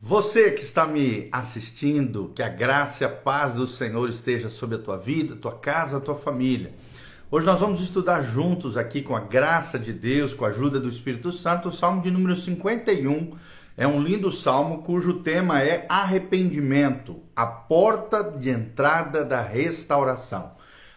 Você 0.00 0.52
que 0.52 0.62
está 0.62 0.86
me 0.86 1.28
assistindo, 1.32 2.30
que 2.32 2.40
a 2.40 2.48
graça 2.48 3.02
e 3.02 3.04
a 3.04 3.10
paz 3.10 3.54
do 3.54 3.66
Senhor 3.66 4.08
esteja 4.08 4.48
sobre 4.48 4.76
a 4.76 4.78
tua 4.78 4.96
vida, 4.96 5.34
tua 5.34 5.58
casa, 5.58 5.98
tua 5.98 6.14
família. 6.14 6.70
Hoje 7.28 7.44
nós 7.44 7.58
vamos 7.58 7.80
estudar 7.80 8.22
juntos 8.22 8.76
aqui 8.76 9.02
com 9.02 9.16
a 9.16 9.20
graça 9.20 9.76
de 9.76 9.92
Deus, 9.92 10.34
com 10.34 10.44
a 10.44 10.50
ajuda 10.50 10.78
do 10.78 10.88
Espírito 10.88 11.32
Santo, 11.32 11.68
o 11.68 11.72
Salmo 11.72 12.00
de 12.00 12.12
número 12.12 12.36
51. 12.36 13.36
É 13.76 13.88
um 13.88 14.00
lindo 14.00 14.30
salmo 14.30 14.82
cujo 14.82 15.14
tema 15.14 15.60
é 15.60 15.84
arrependimento, 15.88 17.20
a 17.34 17.44
porta 17.44 18.22
de 18.22 18.50
entrada 18.50 19.24
da 19.24 19.42
restauração. 19.42 20.52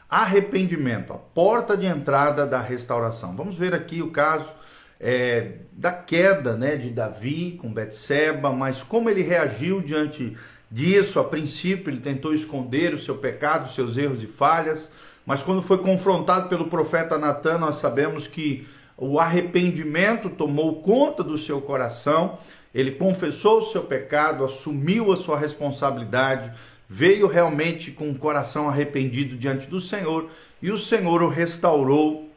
Arrependimento, 0.07 1.11
a 1.11 1.17
porta 1.17 1.75
de 1.75 1.87
entrada 1.87 2.45
da 2.45 2.61
restauração. 2.61 3.35
Vamos 3.35 3.55
ver 3.55 3.73
aqui 3.73 4.03
o 4.03 4.11
caso 4.11 4.60
é, 5.03 5.53
da 5.71 5.91
queda 5.91 6.55
né, 6.55 6.75
de 6.75 6.91
Davi 6.91 7.57
com 7.59 7.73
Betseba, 7.73 8.51
mas 8.51 8.83
como 8.83 9.09
ele 9.09 9.23
reagiu 9.23 9.81
diante 9.81 10.37
disso. 10.69 11.19
A 11.19 11.23
princípio, 11.23 11.91
ele 11.91 11.99
tentou 11.99 12.35
esconder 12.35 12.93
o 12.93 12.99
seu 12.99 13.17
pecado, 13.17 13.73
seus 13.73 13.97
erros 13.97 14.21
e 14.21 14.27
falhas, 14.27 14.87
mas 15.25 15.41
quando 15.41 15.63
foi 15.63 15.79
confrontado 15.79 16.47
pelo 16.47 16.67
profeta 16.67 17.17
Natan, 17.17 17.57
nós 17.57 17.77
sabemos 17.77 18.27
que 18.27 18.67
o 18.95 19.19
arrependimento 19.19 20.29
tomou 20.29 20.83
conta 20.83 21.23
do 21.23 21.37
seu 21.37 21.59
coração. 21.59 22.37
Ele 22.73 22.91
confessou 22.91 23.61
o 23.61 23.65
seu 23.65 23.81
pecado, 23.81 24.45
assumiu 24.45 25.11
a 25.11 25.17
sua 25.17 25.37
responsabilidade, 25.37 26.51
veio 26.87 27.25
realmente 27.25 27.89
com 27.89 28.11
o 28.11 28.17
coração 28.17 28.69
arrependido 28.69 29.35
diante 29.35 29.67
do 29.67 29.81
Senhor 29.81 30.29
e 30.61 30.69
o 30.69 30.77
Senhor 30.77 31.23
o 31.23 31.27
restaurou 31.27 32.30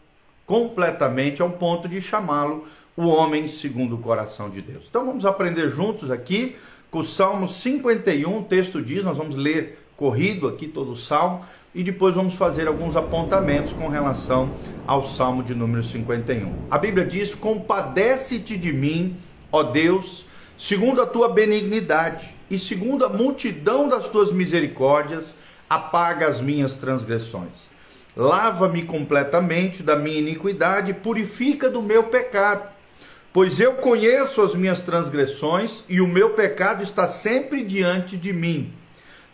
completamente 0.47 1.41
ao 1.43 1.51
ponto 1.51 1.89
de 1.89 2.01
chamá-lo 2.01 2.67
o 2.97 3.07
homem 3.07 3.49
segundo 3.49 3.97
o 3.97 3.99
coração 3.99 4.49
de 4.49 4.63
Deus. 4.63 4.85
Então 4.89 5.05
vamos 5.05 5.25
aprender 5.27 5.71
juntos 5.71 6.11
aqui 6.11 6.57
com 6.91 7.01
o 7.01 7.05
Salmo 7.05 7.49
51, 7.49 8.39
o 8.39 8.45
texto 8.45 8.81
diz, 8.81 9.03
nós 9.03 9.17
vamos 9.17 9.35
ler 9.35 9.85
corrido 9.97 10.47
aqui 10.47 10.69
todo 10.69 10.93
o 10.93 10.97
salmo 10.97 11.45
e 11.75 11.83
depois 11.83 12.15
vamos 12.15 12.35
fazer 12.35 12.69
alguns 12.69 12.95
apontamentos 12.95 13.73
com 13.73 13.89
relação 13.89 14.51
ao 14.87 15.09
salmo 15.09 15.43
de 15.43 15.55
número 15.55 15.83
51. 15.83 16.53
A 16.71 16.79
Bíblia 16.79 17.05
diz: 17.05 17.35
"Compadece-te 17.35 18.57
de 18.57 18.73
mim, 18.73 19.17
ó 19.51 19.65
Deus, 19.65 20.25
segundo 20.57 21.03
a 21.03 21.07
tua 21.07 21.29
benignidade 21.29 22.29
e 22.49 22.59
segundo 22.59 23.05
a 23.05 23.09
multidão 23.09 23.89
das 23.89 24.09
tuas 24.09 24.31
misericórdias, 24.33 25.35
apaga 25.69 26.29
as 26.29 26.41
minhas 26.41 26.77
transgressões." 26.77 27.74
Lava-me 28.17 28.83
completamente 28.83 29.83
da 29.83 29.97
minha 29.97 30.19
iniquidade, 30.19 30.95
purifica 30.95 31.69
do 31.69 31.83
meu 31.83 32.05
pecado. 32.05 32.69
Pois 33.33 33.59
eu 33.59 33.75
conheço 33.75 34.41
as 34.41 34.55
minhas 34.55 34.83
transgressões 34.83 35.83
e 35.89 36.01
o 36.01 36.07
meu 36.07 36.31
pecado 36.31 36.85
está 36.85 37.09
sempre 37.09 37.65
diante 37.65 38.17
de 38.17 38.33
mim. 38.33 38.73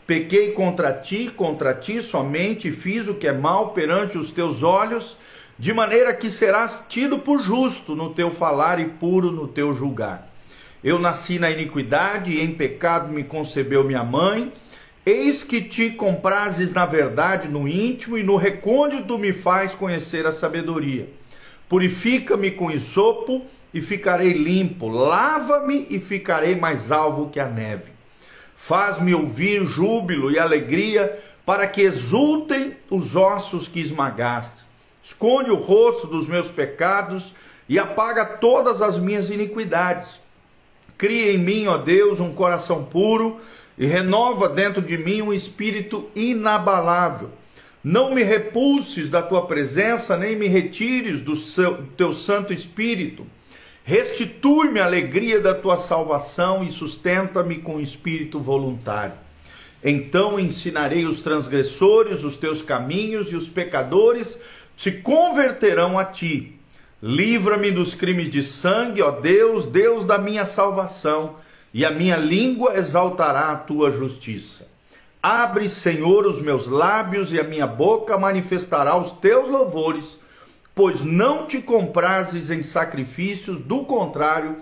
Pequei 0.07 0.53
contra 0.53 0.93
ti, 0.93 1.31
contra 1.37 1.75
ti 1.75 2.01
somente, 2.01 2.69
e 2.69 2.73
fiz 2.73 3.07
o 3.07 3.15
que 3.15 3.29
é 3.29 3.33
mal 3.33 3.73
perante 3.73 4.17
os 4.17 4.33
teus 4.33 4.63
olhos, 4.63 5.17
de 5.59 5.75
maneira 5.75 6.15
que 6.15 6.31
serás 6.31 6.83
tido 6.89 7.19
por 7.19 7.43
justo 7.43 7.95
no 7.95 8.15
teu 8.15 8.31
falar 8.31 8.81
e 8.81 8.87
puro 8.87 9.31
no 9.31 9.47
teu 9.47 9.77
julgar. 9.77 10.31
Eu 10.83 10.99
nasci 10.99 11.39
na 11.39 11.51
iniquidade 11.51 12.33
e 12.33 12.41
em 12.41 12.55
pecado 12.55 13.13
me 13.13 13.23
concebeu 13.23 13.85
minha 13.85 14.03
mãe. 14.03 14.51
Eis 15.05 15.43
que 15.43 15.63
te 15.63 15.91
comprases 15.91 16.73
na 16.73 16.85
verdade 16.85 17.49
no 17.49 17.67
íntimo 17.67 18.19
e 18.19 18.23
no 18.23 18.37
recôndito 18.37 19.19
me 19.19 19.33
faz 19.33 19.75
conhecer 19.75 20.27
a 20.27 20.33
sabedoria. 20.33 21.09
Purifica-me 21.69 22.51
com 22.51 22.71
isopo 22.71 23.47
e 23.73 23.81
ficarei 23.81 24.33
limpo. 24.33 24.89
Lava-me 24.89 25.87
e 25.89 25.99
ficarei 25.99 26.55
mais 26.55 26.93
alvo 26.93 27.31
que 27.31 27.41
a 27.41 27.47
neve. 27.47 27.93
Faz-me 28.55 29.15
ouvir 29.15 29.65
júbilo 29.65 30.31
e 30.31 30.39
alegria 30.39 31.19
para 31.47 31.67
que 31.67 31.81
exultem 31.81 32.77
os 32.91 33.17
ossos 33.17 33.67
que 33.67 33.81
esmagaste. 33.81 34.61
Esconde 35.03 35.51
o 35.51 35.57
rosto 35.57 36.07
dos 36.07 36.27
meus 36.27 36.49
pecados 36.49 37.35
e 37.67 37.79
apaga 37.79 38.25
todas 38.27 38.83
as 38.83 38.99
minhas 38.99 39.31
iniquidades. 39.31 40.21
Cria 40.99 41.33
em 41.33 41.39
mim, 41.39 41.67
ó 41.67 41.79
Deus, 41.79 42.21
um 42.21 42.35
coração 42.35 42.85
puro 42.85 43.41
e 43.81 43.87
renova 43.87 44.47
dentro 44.47 44.83
de 44.83 44.99
mim 44.99 45.23
um 45.23 45.33
espírito 45.33 46.11
inabalável. 46.15 47.31
Não 47.83 48.15
me 48.15 48.23
repulses 48.23 49.09
da 49.09 49.23
tua 49.23 49.47
presença, 49.47 50.19
nem 50.19 50.37
me 50.37 50.49
retires 50.49 51.23
do 51.23 51.35
seu, 51.35 51.83
teu 51.97 52.13
Santo 52.13 52.53
Espírito. 52.53 53.27
Restitui-me 53.83 54.81
a 54.81 54.85
alegria 54.85 55.41
da 55.41 55.55
tua 55.55 55.81
salvação 55.81 56.63
e 56.63 56.71
sustenta-me 56.71 57.61
com 57.61 57.81
espírito 57.81 58.39
voluntário. 58.39 59.15
Então 59.83 60.39
ensinarei 60.39 61.07
os 61.07 61.21
transgressores 61.21 62.23
os 62.23 62.37
teus 62.37 62.61
caminhos 62.61 63.33
e 63.33 63.35
os 63.35 63.49
pecadores 63.49 64.39
se 64.77 64.93
converterão 64.93 65.99
a 65.99 66.05
ti. 66.05 66.55
Livra-me 67.03 67.71
dos 67.71 67.95
crimes 67.95 68.29
de 68.29 68.43
sangue, 68.43 69.01
ó 69.01 69.11
Deus, 69.11 69.65
Deus 69.65 70.05
da 70.05 70.19
minha 70.19 70.45
salvação 70.45 71.37
e 71.73 71.85
a 71.85 71.91
minha 71.91 72.17
língua 72.17 72.77
exaltará 72.77 73.53
a 73.53 73.57
tua 73.57 73.91
justiça. 73.91 74.69
Abre, 75.23 75.69
Senhor, 75.69 76.27
os 76.27 76.41
meus 76.41 76.67
lábios, 76.67 77.33
e 77.33 77.39
a 77.39 77.45
minha 77.45 77.67
boca 77.67 78.19
manifestará 78.19 78.97
os 78.97 79.11
teus 79.13 79.49
louvores, 79.49 80.19
pois 80.75 81.03
não 81.03 81.47
te 81.47 81.61
comprases 81.61 82.51
em 82.51 82.63
sacrifícios, 82.63 83.61
do 83.61 83.85
contrário, 83.85 84.57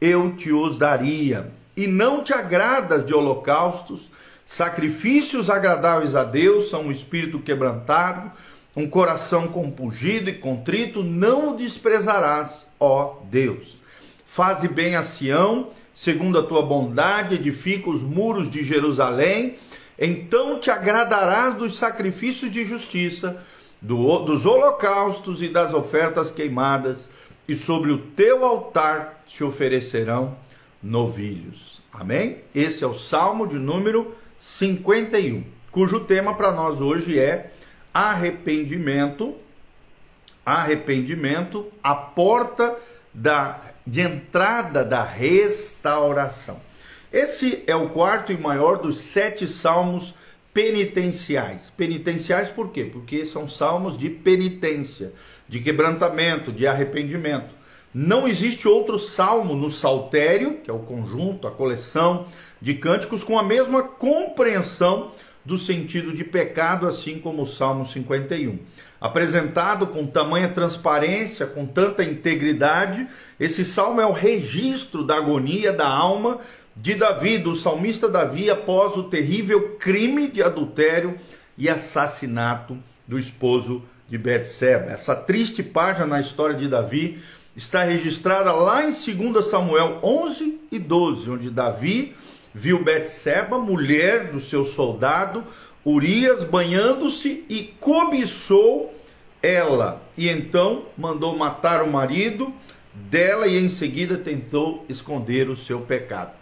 eu 0.00 0.36
te 0.36 0.52
os 0.52 0.76
daria. 0.76 1.50
E 1.74 1.86
não 1.86 2.22
te 2.22 2.34
agradas 2.34 3.06
de 3.06 3.14
holocaustos, 3.14 4.10
sacrifícios 4.44 5.48
agradáveis 5.48 6.14
a 6.14 6.22
Deus 6.22 6.68
são 6.68 6.82
um 6.82 6.92
espírito 6.92 7.38
quebrantado, 7.38 8.30
um 8.76 8.86
coração 8.86 9.48
compungido 9.48 10.28
e 10.28 10.34
contrito, 10.34 11.02
não 11.02 11.52
o 11.52 11.56
desprezarás, 11.56 12.66
ó 12.78 13.16
Deus. 13.30 13.80
Faze 14.26 14.68
bem 14.68 14.96
a 14.96 15.02
Sião, 15.02 15.68
segundo 15.94 16.38
a 16.38 16.42
tua 16.42 16.62
bondade, 16.62 17.34
edifica 17.34 17.90
os 17.90 18.02
muros 18.02 18.50
de 18.50 18.64
Jerusalém, 18.64 19.56
então 19.98 20.58
te 20.58 20.70
agradarás 20.70 21.54
dos 21.54 21.76
sacrifícios 21.76 22.50
de 22.50 22.64
justiça, 22.64 23.42
do, 23.80 24.18
dos 24.20 24.46
holocaustos 24.46 25.42
e 25.42 25.48
das 25.48 25.74
ofertas 25.74 26.30
queimadas, 26.30 27.08
e 27.46 27.56
sobre 27.56 27.90
o 27.90 27.98
teu 27.98 28.44
altar 28.44 29.22
se 29.28 29.42
oferecerão 29.42 30.36
novilhos. 30.82 31.82
Amém? 31.92 32.38
Esse 32.54 32.84
é 32.84 32.86
o 32.86 32.94
Salmo 32.94 33.46
de 33.46 33.58
número 33.58 34.14
51, 34.38 35.44
cujo 35.70 36.00
tema 36.00 36.34
para 36.34 36.52
nós 36.52 36.80
hoje 36.80 37.18
é 37.18 37.50
arrependimento, 37.92 39.34
arrependimento, 40.44 41.66
a 41.82 41.94
porta 41.94 42.76
da 43.12 43.71
de 43.86 44.00
entrada 44.00 44.84
da 44.84 45.02
restauração. 45.02 46.60
Esse 47.12 47.62
é 47.66 47.76
o 47.76 47.90
quarto 47.90 48.32
e 48.32 48.38
maior 48.38 48.78
dos 48.78 49.00
sete 49.00 49.46
salmos 49.46 50.14
penitenciais. 50.54 51.72
Penitenciais 51.76 52.48
por 52.48 52.70
quê? 52.70 52.84
Porque 52.84 53.26
são 53.26 53.48
salmos 53.48 53.98
de 53.98 54.08
penitência, 54.08 55.12
de 55.48 55.60
quebrantamento, 55.60 56.52
de 56.52 56.66
arrependimento. 56.66 57.54
Não 57.94 58.26
existe 58.26 58.66
outro 58.66 58.98
salmo 58.98 59.54
no 59.54 59.70
saltério, 59.70 60.58
que 60.64 60.70
é 60.70 60.72
o 60.72 60.78
conjunto, 60.78 61.46
a 61.46 61.50
coleção 61.50 62.26
de 62.60 62.74
cânticos, 62.74 63.22
com 63.22 63.38
a 63.38 63.42
mesma 63.42 63.82
compreensão 63.82 65.12
do 65.44 65.58
sentido 65.58 66.12
de 66.12 66.24
pecado, 66.24 66.86
assim 66.86 67.18
como 67.18 67.42
o 67.42 67.46
Salmo 67.46 67.86
51 67.86 68.58
apresentado 69.02 69.88
com 69.88 70.06
tamanha 70.06 70.48
transparência, 70.48 71.44
com 71.44 71.66
tanta 71.66 72.04
integridade. 72.04 73.08
Esse 73.38 73.64
salmo 73.64 74.00
é 74.00 74.06
o 74.06 74.12
registro 74.12 75.02
da 75.04 75.16
agonia 75.16 75.72
da 75.72 75.88
alma 75.88 76.38
de 76.76 76.94
Davi, 76.94 77.36
do 77.36 77.56
salmista 77.56 78.08
Davi, 78.08 78.48
após 78.48 78.96
o 78.96 79.02
terrível 79.02 79.76
crime 79.80 80.28
de 80.28 80.40
adultério 80.40 81.16
e 81.58 81.68
assassinato 81.68 82.78
do 83.04 83.18
esposo 83.18 83.82
de 84.08 84.16
Betseba. 84.16 84.92
Essa 84.92 85.16
triste 85.16 85.64
página 85.64 86.06
na 86.06 86.20
história 86.20 86.54
de 86.54 86.68
Davi 86.68 87.20
está 87.56 87.82
registrada 87.82 88.52
lá 88.52 88.84
em 88.84 88.92
2 88.92 89.44
Samuel 89.44 89.98
11 90.00 90.60
e 90.70 90.78
12, 90.78 91.28
onde 91.28 91.50
Davi 91.50 92.14
viu 92.54 92.82
Betseba, 92.82 93.58
mulher 93.58 94.30
do 94.30 94.40
seu 94.40 94.64
soldado, 94.64 95.44
Urias 95.84 96.44
banhando-se 96.44 97.44
e 97.48 97.74
cobiçou 97.80 98.94
ela. 99.42 100.00
E 100.16 100.28
então 100.28 100.86
mandou 100.96 101.36
matar 101.36 101.82
o 101.82 101.90
marido 101.90 102.52
dela 102.94 103.46
e 103.46 103.56
em 103.56 103.68
seguida 103.68 104.16
tentou 104.16 104.84
esconder 104.88 105.48
o 105.48 105.56
seu 105.56 105.80
pecado. 105.80 106.32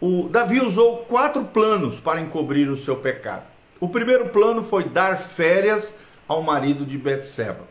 O 0.00 0.28
Davi 0.30 0.60
usou 0.60 0.98
quatro 0.98 1.44
planos 1.44 1.98
para 1.98 2.20
encobrir 2.20 2.68
o 2.68 2.76
seu 2.76 2.96
pecado. 2.96 3.44
O 3.80 3.88
primeiro 3.88 4.28
plano 4.28 4.62
foi 4.62 4.84
dar 4.84 5.18
férias 5.18 5.92
ao 6.28 6.42
marido 6.42 6.84
de 6.84 6.98
Betseba, 6.98 7.66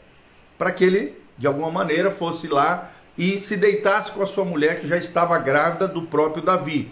para 0.58 0.72
que 0.72 0.84
ele 0.84 1.18
de 1.38 1.48
alguma 1.48 1.70
maneira 1.70 2.12
fosse 2.12 2.48
lá 2.48 2.92
e 3.18 3.40
se 3.40 3.56
deitasse 3.56 4.12
com 4.12 4.24
a 4.24 4.28
sua 4.28 4.46
mulher 4.46 4.80
que 4.80 4.88
já 4.88 4.98
estava 4.98 5.38
grávida 5.38 5.88
do 5.88 6.02
próprio 6.04 6.44
Davi. 6.44 6.92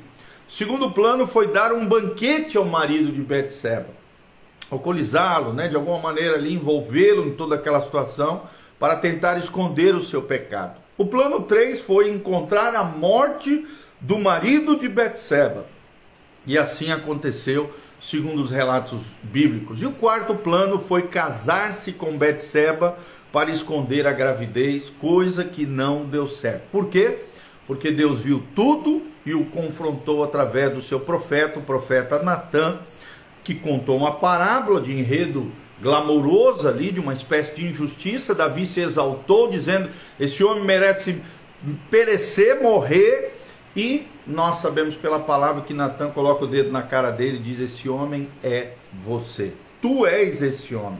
Segundo 0.54 0.92
plano 0.92 1.26
foi 1.26 1.48
dar 1.48 1.74
um 1.74 1.88
banquete 1.88 2.58
ao 2.58 2.66
marido 2.66 3.12
de 3.12 3.22
Betseba, 3.22 3.88
alcoolizá-lo, 4.70 5.52
né, 5.52 5.68
de 5.68 5.76
alguma 5.76 5.98
maneira 5.98 6.36
ali 6.36 6.54
envolvê-lo 6.54 7.26
em 7.26 7.34
toda 7.34 7.56
aquela 7.56 7.82
situação 7.82 8.44
para 8.80 8.96
tentar 8.96 9.40
esconder 9.40 9.96
o 9.96 10.04
seu 10.04 10.22
pecado. 10.22 10.80
O 10.96 11.08
plano 11.08 11.42
3 11.42 11.82
foi 11.82 12.10
encontrar 12.12 12.76
a 12.76 12.84
morte 12.84 13.66
do 14.00 14.20
marido 14.20 14.78
de 14.78 14.88
Betseba. 14.88 15.66
E 16.46 16.56
assim 16.56 16.92
aconteceu, 16.92 17.74
segundo 18.00 18.44
os 18.44 18.52
relatos 18.52 19.02
bíblicos. 19.24 19.82
E 19.82 19.86
o 19.88 19.92
quarto 19.92 20.36
plano 20.36 20.78
foi 20.78 21.04
casar-se 21.04 21.94
com 21.94 22.16
Betseba 22.16 22.98
para 23.32 23.50
esconder 23.50 24.06
a 24.06 24.12
gravidez, 24.12 24.92
coisa 25.02 25.44
que 25.44 25.66
não 25.66 26.06
deu 26.06 26.28
certo. 26.28 26.64
Por 26.72 26.90
quê? 26.90 27.22
Porque 27.66 27.92
Deus 27.92 28.20
viu 28.20 28.44
tudo 28.56 29.02
e 29.26 29.34
o 29.34 29.46
confrontou 29.46 30.24
através 30.24 30.74
do 30.74 30.82
seu 30.82 31.00
profeta, 31.00 31.60
o 31.60 31.64
profeta 31.64 32.22
Natã, 32.22 32.78
que 33.44 33.56
contou 33.56 33.98
uma 33.98 34.12
parábola 34.12 34.82
de 34.82 34.92
enredo 34.92 35.52
glamouroso 35.82 36.68
ali, 36.68 36.92
de 36.92 37.00
uma 37.00 37.14
espécie 37.14 37.56
de 37.56 37.66
injustiça. 37.66 38.36
Davi 38.36 38.66
se 38.66 38.80
exaltou, 38.80 39.50
dizendo: 39.50 39.90
Esse 40.20 40.44
homem 40.44 40.64
merece 40.64 41.22
perecer, 41.90 42.62
morrer 42.62 43.34
e 43.76 44.06
nós 44.28 44.60
sabemos 44.60 44.96
pela 44.96 45.20
palavra 45.20 45.64
que 45.64 45.74
Natan 45.74 46.10
coloca 46.10 46.46
o 46.46 46.48
dedo 46.48 46.72
na 46.72 46.82
cara 46.82 47.12
dele 47.12 47.38
e 47.38 47.42
diz: 47.42 47.60
Esse 47.60 47.90
homem 47.90 48.28
é 48.44 48.72
você. 49.06 49.52
Tu 49.82 50.06
és 50.06 50.42
esse 50.42 50.76
homem. 50.76 51.00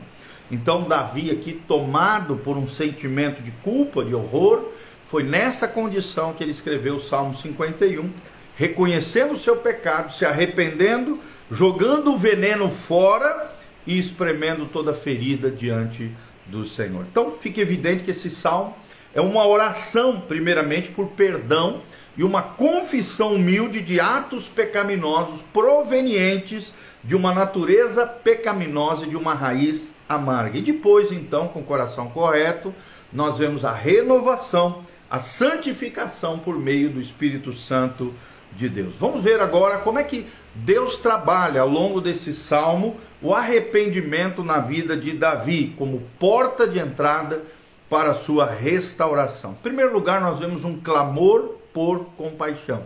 Então, 0.50 0.82
Davi, 0.82 1.30
aqui 1.30 1.52
tomado 1.66 2.36
por 2.36 2.56
um 2.56 2.68
sentimento 2.68 3.42
de 3.42 3.50
culpa, 3.50 4.04
de 4.04 4.14
horror, 4.14 4.64
foi 5.10 5.22
nessa 5.22 5.68
condição 5.68 6.32
que 6.32 6.42
ele 6.42 6.50
escreveu 6.50 6.96
o 6.96 7.00
Salmo 7.00 7.36
51, 7.36 8.10
reconhecendo 8.56 9.34
o 9.34 9.38
seu 9.38 9.56
pecado, 9.56 10.12
se 10.12 10.24
arrependendo, 10.24 11.18
jogando 11.50 12.12
o 12.12 12.18
veneno 12.18 12.70
fora 12.70 13.52
e 13.86 13.98
espremendo 13.98 14.66
toda 14.66 14.94
ferida 14.94 15.50
diante 15.50 16.10
do 16.46 16.66
Senhor. 16.66 17.04
Então, 17.10 17.30
fica 17.30 17.60
evidente 17.60 18.04
que 18.04 18.10
esse 18.10 18.30
salmo 18.30 18.74
é 19.14 19.20
uma 19.20 19.46
oração, 19.46 20.20
primeiramente, 20.20 20.88
por 20.88 21.08
perdão 21.08 21.80
e 22.16 22.24
uma 22.24 22.42
confissão 22.42 23.34
humilde 23.34 23.80
de 23.80 24.00
atos 24.00 24.46
pecaminosos 24.46 25.40
provenientes 25.52 26.72
de 27.02 27.14
uma 27.14 27.34
natureza 27.34 28.06
pecaminosa 28.06 29.04
e 29.04 29.10
de 29.10 29.16
uma 29.16 29.34
raiz 29.34 29.88
amarga. 30.08 30.58
E 30.58 30.62
depois, 30.62 31.12
então, 31.12 31.48
com 31.48 31.60
o 31.60 31.64
coração 31.64 32.08
correto, 32.08 32.74
nós 33.12 33.38
vemos 33.38 33.64
a 33.64 33.72
renovação, 33.72 34.82
a 35.14 35.20
santificação 35.20 36.40
por 36.40 36.58
meio 36.58 36.90
do 36.90 37.00
Espírito 37.00 37.52
Santo 37.52 38.12
de 38.50 38.68
Deus. 38.68 38.94
Vamos 38.98 39.22
ver 39.22 39.38
agora 39.38 39.78
como 39.78 40.00
é 40.00 40.02
que 40.02 40.26
Deus 40.56 40.96
trabalha 40.96 41.60
ao 41.60 41.68
longo 41.68 42.00
desse 42.00 42.34
salmo 42.34 42.96
o 43.22 43.32
arrependimento 43.32 44.42
na 44.42 44.58
vida 44.58 44.96
de 44.96 45.12
Davi 45.12 45.72
como 45.78 46.02
porta 46.18 46.66
de 46.66 46.80
entrada 46.80 47.44
para 47.88 48.10
a 48.10 48.14
sua 48.16 48.44
restauração. 48.46 49.52
Em 49.52 49.62
primeiro 49.62 49.92
lugar, 49.92 50.20
nós 50.20 50.40
vemos 50.40 50.64
um 50.64 50.80
clamor 50.80 51.58
por 51.72 52.06
compaixão. 52.16 52.84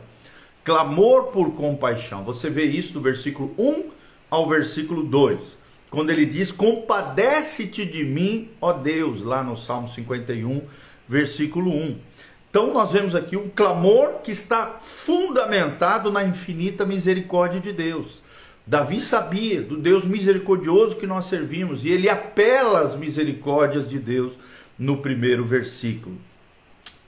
Clamor 0.63 1.29
por 1.29 1.55
compaixão. 1.55 2.25
Você 2.25 2.51
vê 2.51 2.65
isso 2.65 2.93
do 2.93 3.01
versículo 3.01 3.55
1 3.57 3.85
ao 4.31 4.47
versículo 4.47 5.03
2. 5.03 5.57
Quando 5.91 6.11
ele 6.11 6.27
diz: 6.27 6.53
Compadece-te 6.53 7.87
de 7.87 8.05
mim, 8.05 8.51
ó 8.61 8.75
Deus, 8.75 9.23
lá 9.23 9.43
no 9.43 9.57
Salmo 9.57 9.89
51, 9.89 10.61
versículo 11.09 11.71
1. 11.71 11.97
Então 12.51 12.73
nós 12.73 12.91
vemos 12.93 13.15
aqui 13.15 13.37
um 13.37 13.49
clamor 13.49 14.21
que 14.23 14.31
está 14.31 14.79
fundamentado 14.81 16.11
na 16.11 16.25
infinita 16.25 16.85
misericórdia 16.85 17.61
de 17.61 17.73
Deus. 17.73 18.23
Davi 18.67 19.01
sabia 19.01 19.63
do 19.63 19.77
Deus 19.77 20.05
misericordioso 20.05 20.97
que 20.97 21.07
nós 21.07 21.27
servimos 21.27 21.85
e 21.85 21.89
ele 21.89 22.09
apela 22.09 22.81
às 22.81 22.95
misericórdias 22.95 23.89
de 23.89 23.99
Deus 23.99 24.35
no 24.79 24.99
primeiro 24.99 25.45
versículo. 25.45 26.17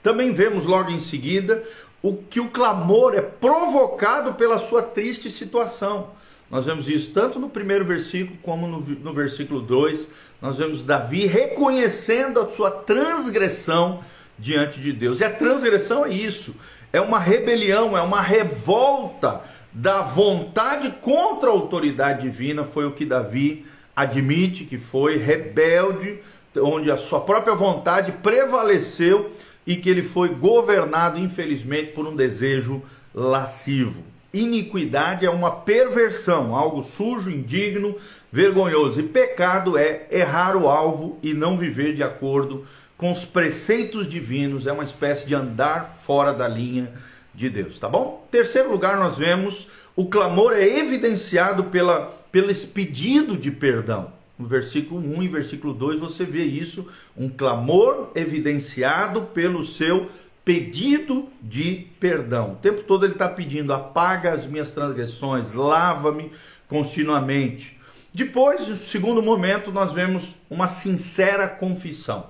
Também 0.01 0.33
vemos 0.33 0.65
logo 0.65 0.89
em 0.89 0.99
seguida 0.99 1.63
o 2.01 2.17
que 2.17 2.39
o 2.39 2.49
clamor 2.49 3.13
é 3.13 3.21
provocado 3.21 4.33
pela 4.33 4.57
sua 4.57 4.81
triste 4.81 5.29
situação. 5.29 6.09
Nós 6.49 6.65
vemos 6.65 6.89
isso 6.89 7.11
tanto 7.11 7.39
no 7.39 7.49
primeiro 7.49 7.85
versículo 7.85 8.37
como 8.41 8.67
no, 8.67 8.79
no 8.79 9.13
versículo 9.13 9.61
2. 9.61 10.07
Nós 10.41 10.57
vemos 10.57 10.83
Davi 10.83 11.27
reconhecendo 11.27 12.39
a 12.39 12.49
sua 12.49 12.71
transgressão 12.71 14.03
diante 14.39 14.81
de 14.81 14.91
Deus. 14.91 15.19
E 15.19 15.23
a 15.23 15.29
transgressão 15.29 16.05
é 16.05 16.09
isso: 16.09 16.55
é 16.91 16.99
uma 16.99 17.19
rebelião, 17.19 17.95
é 17.95 18.01
uma 18.01 18.21
revolta 18.21 19.41
da 19.71 20.01
vontade 20.01 20.91
contra 20.99 21.49
a 21.49 21.53
autoridade 21.53 22.23
divina. 22.23 22.63
Foi 22.63 22.85
o 22.85 22.91
que 22.91 23.05
Davi 23.05 23.65
admite 23.95 24.65
que 24.65 24.77
foi 24.77 25.17
rebelde, 25.17 26.19
onde 26.57 26.89
a 26.89 26.97
sua 26.97 27.21
própria 27.21 27.53
vontade 27.53 28.11
prevaleceu 28.13 29.31
e 29.65 29.75
que 29.75 29.89
ele 29.89 30.01
foi 30.01 30.29
governado, 30.29 31.19
infelizmente, 31.19 31.91
por 31.91 32.07
um 32.07 32.15
desejo 32.15 32.81
lascivo. 33.13 34.10
Iniquidade 34.33 35.25
é 35.25 35.29
uma 35.29 35.51
perversão, 35.51 36.55
algo 36.55 36.83
sujo, 36.83 37.29
indigno, 37.29 37.95
vergonhoso. 38.31 38.99
E 38.99 39.03
pecado 39.03 39.77
é 39.77 40.07
errar 40.09 40.55
o 40.55 40.69
alvo 40.69 41.17
e 41.21 41.33
não 41.33 41.57
viver 41.57 41.93
de 41.95 42.03
acordo 42.03 42.65
com 42.97 43.11
os 43.11 43.25
preceitos 43.25 44.07
divinos, 44.07 44.67
é 44.67 44.71
uma 44.71 44.83
espécie 44.83 45.27
de 45.27 45.33
andar 45.33 45.97
fora 46.05 46.31
da 46.31 46.47
linha 46.47 46.93
de 47.33 47.49
Deus, 47.49 47.79
tá 47.79 47.89
bom? 47.89 48.27
Terceiro 48.29 48.71
lugar, 48.71 48.97
nós 48.97 49.17
vemos 49.17 49.67
o 49.95 50.05
clamor 50.05 50.53
é 50.53 50.79
evidenciado 50.79 51.65
pela, 51.65 52.11
pelo 52.31 52.53
pedido 52.67 53.35
de 53.35 53.51
perdão 53.51 54.13
no 54.41 54.47
versículo 54.47 54.99
1 54.99 55.23
e 55.23 55.27
versículo 55.27 55.73
2 55.73 55.99
você 55.99 56.25
vê 56.25 56.43
isso, 56.43 56.87
um 57.15 57.29
clamor 57.29 58.09
evidenciado 58.15 59.21
pelo 59.21 59.63
seu 59.63 60.09
pedido 60.43 61.29
de 61.41 61.87
perdão. 61.99 62.53
O 62.53 62.55
tempo 62.55 62.83
todo 62.83 63.05
ele 63.05 63.13
está 63.13 63.27
pedindo: 63.27 63.73
apaga 63.73 64.33
as 64.33 64.45
minhas 64.45 64.73
transgressões, 64.73 65.51
lava-me 65.51 66.31
continuamente. 66.67 67.79
Depois, 68.13 68.67
no 68.67 68.77
segundo 68.77 69.21
momento, 69.21 69.71
nós 69.71 69.93
vemos 69.93 70.35
uma 70.49 70.67
sincera 70.67 71.47
confissão. 71.47 72.29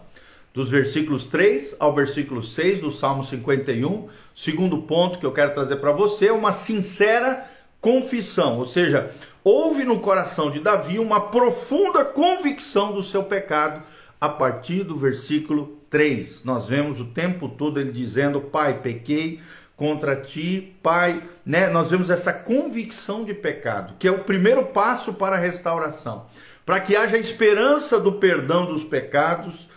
Dos 0.53 0.69
versículos 0.69 1.25
3 1.25 1.77
ao 1.79 1.95
versículo 1.95 2.43
6 2.43 2.81
do 2.81 2.91
Salmo 2.91 3.23
51, 3.23 4.09
segundo 4.35 4.79
ponto 4.79 5.17
que 5.17 5.25
eu 5.25 5.31
quero 5.31 5.53
trazer 5.53 5.77
para 5.77 5.93
você 5.93 6.27
é 6.27 6.33
uma 6.33 6.51
sincera 6.51 7.49
confissão, 7.79 8.59
ou 8.59 8.65
seja, 8.65 9.11
houve 9.43 9.83
no 9.83 9.99
coração 9.99 10.51
de 10.51 10.59
Davi 10.59 10.99
uma 10.99 11.19
profunda 11.19 12.05
convicção 12.05 12.93
do 12.93 13.01
seu 13.01 13.23
pecado 13.23 13.81
a 14.19 14.29
partir 14.29 14.83
do 14.83 14.97
versículo 14.97 15.80
3. 15.91 16.43
Nós 16.43 16.67
vemos 16.67 16.99
o 16.99 17.05
tempo 17.05 17.47
todo 17.47 17.79
ele 17.79 17.91
dizendo: 17.91 18.41
Pai, 18.41 18.79
pequei 18.81 19.39
contra 19.75 20.15
ti, 20.15 20.75
Pai. 20.81 21.21
Né? 21.45 21.69
Nós 21.69 21.91
vemos 21.91 22.09
essa 22.09 22.33
convicção 22.33 23.23
de 23.23 23.35
pecado, 23.35 23.93
que 23.99 24.07
é 24.07 24.11
o 24.11 24.23
primeiro 24.23 24.65
passo 24.65 25.13
para 25.13 25.35
a 25.35 25.39
restauração. 25.39 26.25
Para 26.65 26.79
que 26.79 26.95
haja 26.95 27.17
esperança 27.17 27.99
do 27.99 28.13
perdão 28.13 28.65
dos 28.65 28.83
pecados, 28.83 29.69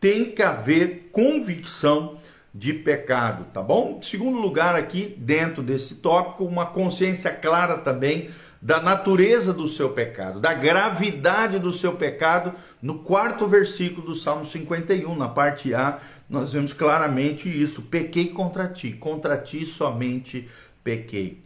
tem 0.00 0.32
que 0.32 0.42
haver 0.42 1.10
convicção 1.12 2.16
de 2.52 2.72
pecado, 2.72 3.46
tá 3.52 3.62
bom? 3.62 4.00
Segundo 4.02 4.40
lugar 4.40 4.74
aqui, 4.74 5.14
dentro 5.18 5.62
desse 5.62 5.96
tópico, 5.96 6.44
uma 6.44 6.66
consciência 6.66 7.30
clara 7.30 7.78
também 7.78 8.30
da 8.60 8.80
natureza 8.80 9.52
do 9.52 9.68
seu 9.68 9.90
pecado, 9.90 10.40
da 10.40 10.52
gravidade 10.52 11.58
do 11.58 11.72
seu 11.72 11.92
pecado. 11.92 12.52
No 12.82 13.00
quarto 13.00 13.46
versículo 13.46 14.06
do 14.06 14.14
Salmo 14.14 14.46
51, 14.46 15.14
na 15.14 15.28
parte 15.28 15.74
A, 15.74 16.00
nós 16.28 16.52
vemos 16.52 16.72
claramente 16.72 17.48
isso: 17.48 17.82
pequei 17.82 18.28
contra 18.28 18.66
ti, 18.68 18.92
contra 18.92 19.36
ti 19.36 19.66
somente 19.66 20.48
pequei. 20.82 21.42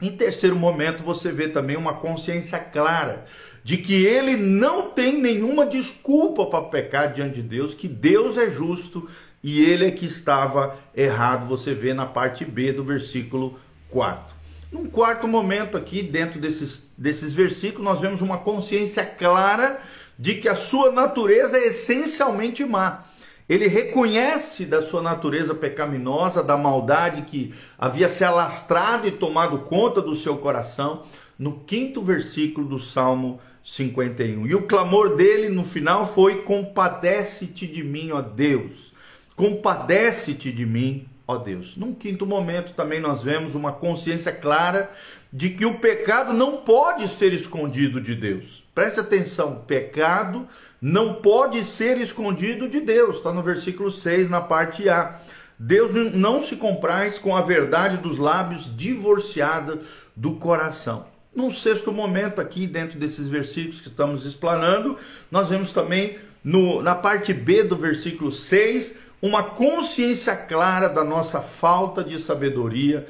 Em 0.00 0.12
terceiro 0.12 0.54
momento, 0.54 1.02
você 1.02 1.32
vê 1.32 1.48
também 1.48 1.76
uma 1.76 1.94
consciência 1.94 2.58
clara 2.58 3.24
de 3.64 3.78
que 3.78 4.04
ele 4.04 4.36
não 4.36 4.90
tem 4.90 5.20
nenhuma 5.20 5.66
desculpa 5.66 6.46
para 6.46 6.64
pecar 6.64 7.12
diante 7.12 7.36
de 7.36 7.42
Deus, 7.42 7.74
que 7.74 7.88
Deus 7.88 8.36
é 8.36 8.50
justo 8.50 9.08
e 9.42 9.60
ele 9.60 9.86
é 9.86 9.90
que 9.90 10.06
estava 10.06 10.78
errado. 10.96 11.48
Você 11.48 11.74
vê 11.74 11.92
na 11.92 12.06
parte 12.06 12.44
B 12.44 12.72
do 12.72 12.84
versículo 12.84 13.58
4. 13.88 14.36
Num 14.70 14.86
quarto 14.86 15.26
momento 15.26 15.76
aqui, 15.76 16.02
dentro 16.02 16.38
desses, 16.38 16.82
desses 16.96 17.32
versículos, 17.32 17.84
nós 17.84 18.00
vemos 18.00 18.20
uma 18.20 18.38
consciência 18.38 19.04
clara 19.04 19.80
de 20.18 20.34
que 20.34 20.48
a 20.48 20.56
sua 20.56 20.90
natureza 20.90 21.56
é 21.56 21.68
essencialmente 21.68 22.64
má. 22.64 23.04
Ele 23.48 23.66
reconhece 23.66 24.66
da 24.66 24.82
sua 24.82 25.00
natureza 25.00 25.54
pecaminosa, 25.54 26.42
da 26.42 26.56
maldade 26.56 27.22
que 27.22 27.54
havia 27.78 28.08
se 28.08 28.24
alastrado 28.24 29.06
e 29.06 29.12
tomado 29.12 29.60
conta 29.60 30.02
do 30.02 30.14
seu 30.14 30.36
coração, 30.36 31.04
no 31.38 31.60
quinto 31.60 32.02
versículo 32.02 32.66
do 32.66 32.78
Salmo 32.78 33.40
51. 33.64 34.46
E 34.46 34.54
o 34.54 34.66
clamor 34.66 35.16
dele 35.16 35.48
no 35.48 35.64
final 35.64 36.06
foi: 36.06 36.42
Compadece-te 36.42 37.66
de 37.66 37.82
mim, 37.82 38.10
ó 38.10 38.20
Deus, 38.20 38.92
compadece-te 39.34 40.52
de 40.52 40.66
mim, 40.66 41.06
ó 41.26 41.38
Deus. 41.38 41.76
Num 41.76 41.94
quinto 41.94 42.26
momento 42.26 42.74
também 42.74 43.00
nós 43.00 43.22
vemos 43.22 43.54
uma 43.54 43.72
consciência 43.72 44.32
clara 44.32 44.90
de 45.32 45.50
que 45.50 45.66
o 45.66 45.78
pecado 45.78 46.32
não 46.32 46.58
pode 46.58 47.08
ser 47.08 47.32
escondido 47.32 48.00
de 48.00 48.14
Deus. 48.14 48.64
Preste 48.74 49.00
atenção, 49.00 49.62
pecado 49.66 50.48
não 50.80 51.14
pode 51.14 51.64
ser 51.64 52.00
escondido 52.00 52.68
de 52.68 52.80
Deus. 52.80 53.16
Está 53.16 53.32
no 53.32 53.42
versículo 53.42 53.90
6, 53.90 54.30
na 54.30 54.40
parte 54.40 54.88
A. 54.88 55.18
Deus 55.58 55.90
não 56.14 56.42
se 56.42 56.54
compraz 56.56 57.18
com 57.18 57.36
a 57.36 57.42
verdade 57.42 57.96
dos 57.96 58.16
lábios 58.16 58.70
divorciada 58.76 59.80
do 60.14 60.36
coração. 60.36 61.06
Num 61.34 61.52
sexto 61.52 61.92
momento, 61.92 62.40
aqui 62.40 62.66
dentro 62.66 62.98
desses 62.98 63.28
versículos 63.28 63.80
que 63.80 63.88
estamos 63.88 64.24
explanando, 64.24 64.96
nós 65.30 65.48
vemos 65.48 65.72
também 65.72 66.16
no, 66.42 66.80
na 66.80 66.94
parte 66.94 67.34
B 67.34 67.64
do 67.64 67.76
versículo 67.76 68.30
6 68.30 68.94
uma 69.20 69.42
consciência 69.42 70.36
clara 70.36 70.88
da 70.88 71.02
nossa 71.02 71.40
falta 71.40 72.04
de 72.04 72.20
sabedoria 72.20 73.06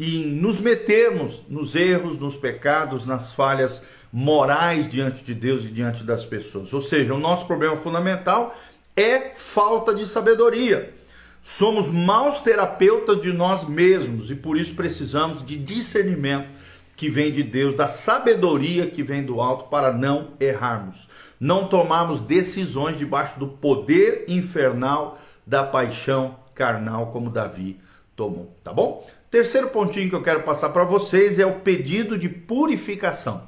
e 0.00 0.24
nos 0.24 0.58
metermos 0.58 1.42
nos 1.46 1.74
erros, 1.74 2.18
nos 2.18 2.34
pecados, 2.34 3.04
nas 3.04 3.34
falhas 3.34 3.82
morais 4.10 4.90
diante 4.90 5.22
de 5.22 5.34
Deus 5.34 5.66
e 5.66 5.68
diante 5.68 6.04
das 6.04 6.24
pessoas. 6.24 6.72
Ou 6.72 6.80
seja, 6.80 7.12
o 7.12 7.18
nosso 7.18 7.44
problema 7.44 7.76
fundamental 7.76 8.58
é 8.96 9.34
falta 9.36 9.94
de 9.94 10.06
sabedoria. 10.06 10.94
Somos 11.42 11.88
maus 11.88 12.40
terapeutas 12.40 13.20
de 13.20 13.30
nós 13.30 13.68
mesmos 13.68 14.30
e 14.30 14.34
por 14.34 14.56
isso 14.56 14.74
precisamos 14.74 15.44
de 15.44 15.58
discernimento 15.58 16.48
que 16.96 17.10
vem 17.10 17.30
de 17.30 17.42
Deus, 17.42 17.74
da 17.74 17.86
sabedoria 17.86 18.86
que 18.86 19.02
vem 19.02 19.22
do 19.22 19.38
alto 19.38 19.68
para 19.68 19.92
não 19.92 20.28
errarmos, 20.40 20.96
não 21.38 21.68
tomarmos 21.68 22.22
decisões 22.22 22.96
debaixo 22.96 23.38
do 23.38 23.48
poder 23.48 24.24
infernal 24.28 25.20
da 25.46 25.62
paixão 25.62 26.36
carnal 26.54 27.08
como 27.08 27.28
Davi 27.28 27.78
tomou, 28.16 28.56
tá 28.64 28.72
bom? 28.72 29.06
Terceiro 29.30 29.68
pontinho 29.68 30.08
que 30.08 30.14
eu 30.16 30.22
quero 30.22 30.42
passar 30.42 30.70
para 30.70 30.82
vocês 30.82 31.38
é 31.38 31.46
o 31.46 31.60
pedido 31.60 32.18
de 32.18 32.28
purificação. 32.28 33.44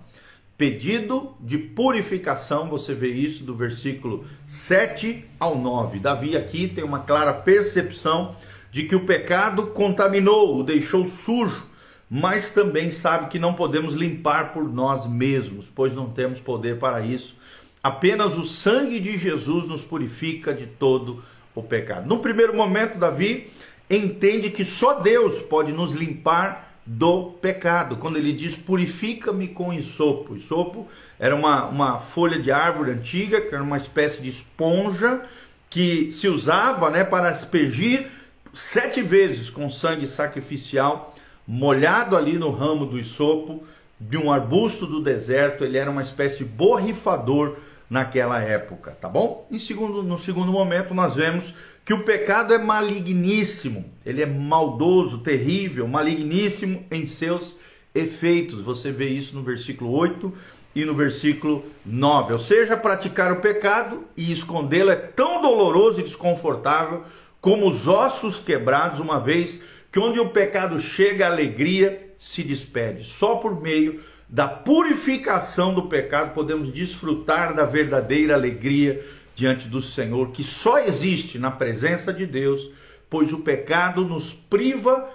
Pedido 0.57 1.35
de 1.41 1.59
purificação, 1.59 2.69
você 2.69 2.95
vê 2.95 3.09
isso 3.09 3.43
do 3.43 3.53
versículo 3.53 4.25
7 4.47 5.25
ao 5.41 5.59
9. 5.59 5.99
Davi 5.99 6.37
aqui 6.37 6.69
tem 6.69 6.85
uma 6.85 7.01
clara 7.01 7.33
percepção 7.33 8.37
de 8.71 8.85
que 8.85 8.95
o 8.95 9.05
pecado 9.05 9.67
contaminou, 9.69 10.61
o 10.61 10.63
deixou 10.63 11.09
sujo, 11.09 11.67
mas 12.09 12.53
também 12.53 12.93
sabe 12.93 13.29
que 13.29 13.41
não 13.41 13.55
podemos 13.55 13.95
limpar 13.95 14.53
por 14.53 14.73
nós 14.73 15.05
mesmos, 15.05 15.69
pois 15.75 15.93
não 15.93 16.11
temos 16.11 16.39
poder 16.39 16.79
para 16.79 17.01
isso. 17.01 17.35
Apenas 17.83 18.39
o 18.39 18.45
sangue 18.45 19.01
de 19.01 19.19
Jesus 19.19 19.67
nos 19.67 19.83
purifica 19.83 20.55
de 20.55 20.67
todo 20.67 21.25
o 21.57 21.63
pecado. 21.63 22.09
No 22.09 22.21
primeiro 22.21 22.57
momento, 22.57 22.99
Davi 22.99 23.51
entende 23.97 24.51
que 24.51 24.65
só 24.65 25.01
Deus 25.01 25.41
pode 25.43 25.73
nos 25.73 25.93
limpar 25.93 26.73
do 26.85 27.33
pecado. 27.41 27.97
Quando 27.97 28.17
ele 28.17 28.33
diz 28.33 28.57
purifica-me 28.57 29.49
com 29.49 29.73
isopo. 29.73 30.37
Isopo 30.37 30.89
era 31.19 31.35
uma, 31.35 31.67
uma 31.67 31.99
folha 32.01 32.39
de 32.39 32.51
árvore 32.51 32.91
antiga, 32.91 33.41
que 33.41 33.55
era 33.55 33.63
uma 33.63 33.77
espécie 33.77 34.21
de 34.23 34.29
esponja 34.29 35.23
que 35.71 36.13
se 36.13 36.29
usava 36.29 36.91
né, 36.91 37.05
para 37.05 37.29
aspergir 37.29 38.09
sete 38.53 39.01
vezes 39.01 39.49
com 39.49 39.71
sangue 39.71 40.07
sacrificial, 40.07 41.15
molhado 41.47 42.17
ali 42.17 42.37
no 42.37 42.51
ramo 42.51 42.85
do 42.85 42.99
isopo 42.99 43.63
de 43.99 44.19
um 44.19 44.31
arbusto 44.31 44.87
do 44.87 45.01
deserto. 45.01 45.65
Ele 45.65 45.79
era 45.79 45.91
uma 45.91 46.03
espécie 46.03 46.39
de 46.39 46.45
borrifador 46.45 47.57
naquela 47.93 48.41
época, 48.41 48.97
tá 48.99 49.07
bom? 49.07 49.47
Em 49.51 49.59
segundo, 49.59 50.03
no 50.03 50.19
segundo 50.19 50.51
momento, 50.51 50.95
nós 50.95 51.15
vemos 51.15 51.53
que 51.85 51.93
o 51.93 52.05
pecado 52.05 52.55
é 52.55 52.59
maligníssimo, 52.59 53.85
ele 54.07 54.23
é 54.23 54.27
maldoso, 54.27 55.19
terrível, 55.19 55.87
maligníssimo 55.87 56.87
em 56.91 57.05
seus 57.05 57.59
efeitos. 57.95 58.63
Você 58.63 58.91
vê 58.91 59.11
isso 59.11 59.35
no 59.35 59.43
versículo 59.43 59.91
8 59.91 60.33
e 60.75 60.87
no 60.87 60.95
versículo 60.95 61.67
9. 61.85 62.33
Ou 62.33 62.39
seja, 62.39 62.79
praticar 62.79 63.31
o 63.31 63.43
pecado 63.43 64.05
e 64.17 64.33
escondê-lo 64.33 64.91
é 64.91 64.97
tão 64.97 65.43
doloroso 65.43 66.01
e 66.01 66.05
desconfortável 66.05 67.05
como 67.43 67.69
os 67.69 67.87
ossos 67.87 68.39
quebrados, 68.39 69.01
uma 69.01 69.21
vez 69.21 69.61
que 69.93 69.99
onde 69.99 70.19
o 70.19 70.31
pecado 70.31 70.81
chega, 70.81 71.27
a 71.27 71.31
alegria 71.31 72.15
se 72.17 72.43
despede. 72.43 73.05
Só 73.05 73.35
por 73.35 73.61
meio 73.61 74.01
da 74.33 74.49
purificação 74.49 75.75
do 75.75 75.83
pecado, 75.83 76.33
podemos 76.33 76.73
desfrutar 76.73 77.55
da 77.55 77.67
verdadeira 77.67 78.33
alegria 78.33 79.05
diante 79.35 79.69
do 79.69 79.83
Senhor, 79.83 80.31
que 80.31 80.43
só 80.43 80.79
existe 80.79 81.39
na 81.39 81.51
presença 81.51 82.15
de 82.15 82.25
Deus, 82.25 82.71
pois 83.11 83.31
o 83.31 83.41
pecado 83.41 84.07
nos 84.07 84.33
priva, 84.33 85.07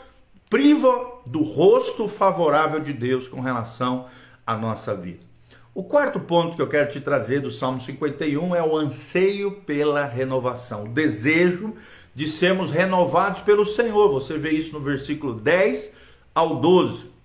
priva 0.47 1.13
do 1.25 1.41
rosto 1.41 2.07
favorável 2.07 2.79
de 2.79 2.93
Deus 2.93 3.27
com 3.27 3.41
relação 3.41 4.05
à 4.45 4.55
nossa 4.55 4.93
vida. 4.93 5.25
O 5.73 5.83
quarto 5.83 6.19
ponto 6.19 6.55
que 6.55 6.61
eu 6.61 6.67
quero 6.67 6.91
te 6.91 7.01
trazer 7.01 7.39
do 7.39 7.49
Salmo 7.49 7.81
51 7.81 8.55
é 8.55 8.61
o 8.61 8.77
anseio 8.77 9.51
pela 9.65 10.05
renovação, 10.05 10.83
o 10.83 10.89
desejo 10.89 11.73
de 12.13 12.29
sermos 12.29 12.69
renovados 12.69 13.41
pelo 13.41 13.65
Senhor. 13.65 14.11
Você 14.11 14.37
vê 14.37 14.51
isso 14.51 14.73
no 14.73 14.79
versículo 14.79 15.33
10 15.33 15.91
ao 16.35 16.57
12. 16.57 17.16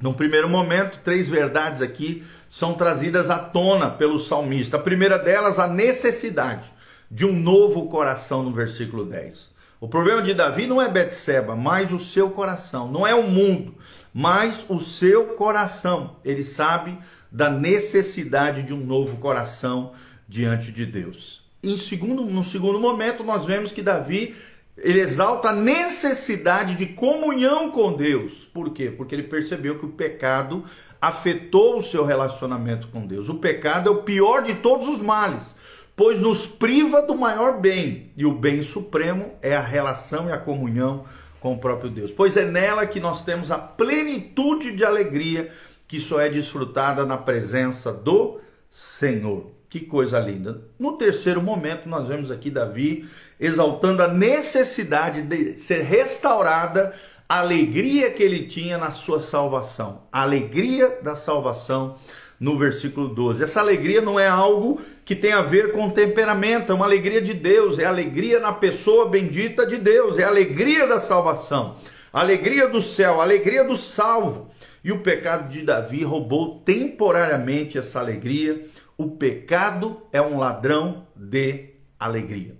Num 0.00 0.12
primeiro 0.12 0.48
momento, 0.48 0.98
três 1.02 1.28
verdades 1.28 1.80
aqui 1.80 2.24
são 2.50 2.74
trazidas 2.74 3.30
à 3.30 3.38
tona 3.38 3.90
pelo 3.90 4.18
salmista. 4.18 4.76
A 4.76 4.80
primeira 4.80 5.18
delas, 5.18 5.58
a 5.58 5.68
necessidade 5.68 6.72
de 7.10 7.24
um 7.24 7.32
novo 7.32 7.86
coração 7.88 8.42
no 8.42 8.50
versículo 8.50 9.04
10. 9.04 9.54
O 9.80 9.88
problema 9.88 10.22
de 10.22 10.32
Davi 10.32 10.66
não 10.66 10.80
é 10.80 10.88
Betseba, 10.88 11.54
mas 11.54 11.92
o 11.92 11.98
seu 11.98 12.30
coração. 12.30 12.90
Não 12.90 13.06
é 13.06 13.14
o 13.14 13.24
mundo, 13.24 13.74
mas 14.12 14.64
o 14.68 14.80
seu 14.80 15.34
coração. 15.34 16.16
Ele 16.24 16.42
sabe 16.42 16.98
da 17.30 17.50
necessidade 17.50 18.62
de 18.62 18.72
um 18.72 18.84
novo 18.84 19.18
coração 19.18 19.92
diante 20.28 20.72
de 20.72 20.86
Deus. 20.86 21.42
Em 21.62 21.76
segundo, 21.76 22.24
no 22.24 22.44
segundo 22.44 22.78
momento, 22.78 23.22
nós 23.22 23.44
vemos 23.44 23.72
que 23.72 23.82
Davi 23.82 24.34
ele 24.76 25.00
exalta 25.00 25.50
a 25.50 25.54
necessidade 25.54 26.74
de 26.74 26.86
comunhão 26.86 27.70
com 27.70 27.92
Deus. 27.92 28.32
Por 28.52 28.70
quê? 28.70 28.90
Porque 28.90 29.14
ele 29.14 29.22
percebeu 29.22 29.78
que 29.78 29.86
o 29.86 29.90
pecado 29.90 30.64
afetou 31.00 31.78
o 31.78 31.82
seu 31.82 32.04
relacionamento 32.04 32.88
com 32.88 33.06
Deus. 33.06 33.28
O 33.28 33.36
pecado 33.36 33.88
é 33.88 33.92
o 33.92 34.02
pior 34.02 34.42
de 34.42 34.54
todos 34.54 34.88
os 34.88 35.00
males, 35.00 35.54
pois 35.94 36.20
nos 36.20 36.46
priva 36.46 37.02
do 37.02 37.14
maior 37.14 37.60
bem, 37.60 38.10
e 38.16 38.26
o 38.26 38.32
bem 38.32 38.62
supremo 38.62 39.34
é 39.40 39.54
a 39.54 39.60
relação 39.60 40.28
e 40.28 40.32
a 40.32 40.38
comunhão 40.38 41.04
com 41.38 41.52
o 41.52 41.58
próprio 41.58 41.90
Deus. 41.90 42.10
Pois 42.10 42.36
é 42.36 42.44
nela 42.44 42.86
que 42.86 42.98
nós 42.98 43.22
temos 43.22 43.50
a 43.50 43.58
plenitude 43.58 44.72
de 44.72 44.84
alegria 44.84 45.50
que 45.86 46.00
só 46.00 46.20
é 46.20 46.28
desfrutada 46.28 47.04
na 47.06 47.16
presença 47.16 47.92
do 47.92 48.40
Senhor. 48.70 49.53
Que 49.74 49.80
coisa 49.80 50.20
linda. 50.20 50.60
No 50.78 50.92
terceiro 50.92 51.42
momento, 51.42 51.88
nós 51.88 52.06
vemos 52.06 52.30
aqui 52.30 52.48
Davi 52.48 53.08
exaltando 53.40 54.04
a 54.04 54.06
necessidade 54.06 55.22
de 55.22 55.56
ser 55.56 55.82
restaurada 55.82 56.94
a 57.28 57.40
alegria 57.40 58.08
que 58.12 58.22
ele 58.22 58.46
tinha 58.46 58.78
na 58.78 58.92
sua 58.92 59.20
salvação. 59.20 60.02
A 60.12 60.22
alegria 60.22 61.00
da 61.02 61.16
salvação 61.16 61.96
no 62.38 62.56
versículo 62.56 63.08
12. 63.08 63.42
Essa 63.42 63.58
alegria 63.58 64.00
não 64.00 64.20
é 64.20 64.28
algo 64.28 64.80
que 65.04 65.16
tem 65.16 65.32
a 65.32 65.42
ver 65.42 65.72
com 65.72 65.90
temperamento, 65.90 66.70
é 66.70 66.74
uma 66.76 66.86
alegria 66.86 67.20
de 67.20 67.34
Deus, 67.34 67.76
é 67.76 67.84
alegria 67.84 68.38
na 68.38 68.52
pessoa 68.52 69.08
bendita 69.08 69.66
de 69.66 69.76
Deus, 69.76 70.20
é 70.20 70.22
alegria 70.22 70.86
da 70.86 71.00
salvação, 71.00 71.78
alegria 72.12 72.68
do 72.68 72.80
céu, 72.80 73.20
alegria 73.20 73.64
do 73.64 73.76
salvo. 73.76 74.46
E 74.84 74.92
o 74.92 75.00
pecado 75.00 75.48
de 75.48 75.62
Davi 75.62 76.04
roubou 76.04 76.60
temporariamente 76.60 77.76
essa 77.76 77.98
alegria 77.98 78.62
o 78.96 79.10
pecado 79.10 80.02
é 80.12 80.20
um 80.20 80.38
ladrão 80.38 81.06
de 81.16 81.70
alegria. 81.98 82.56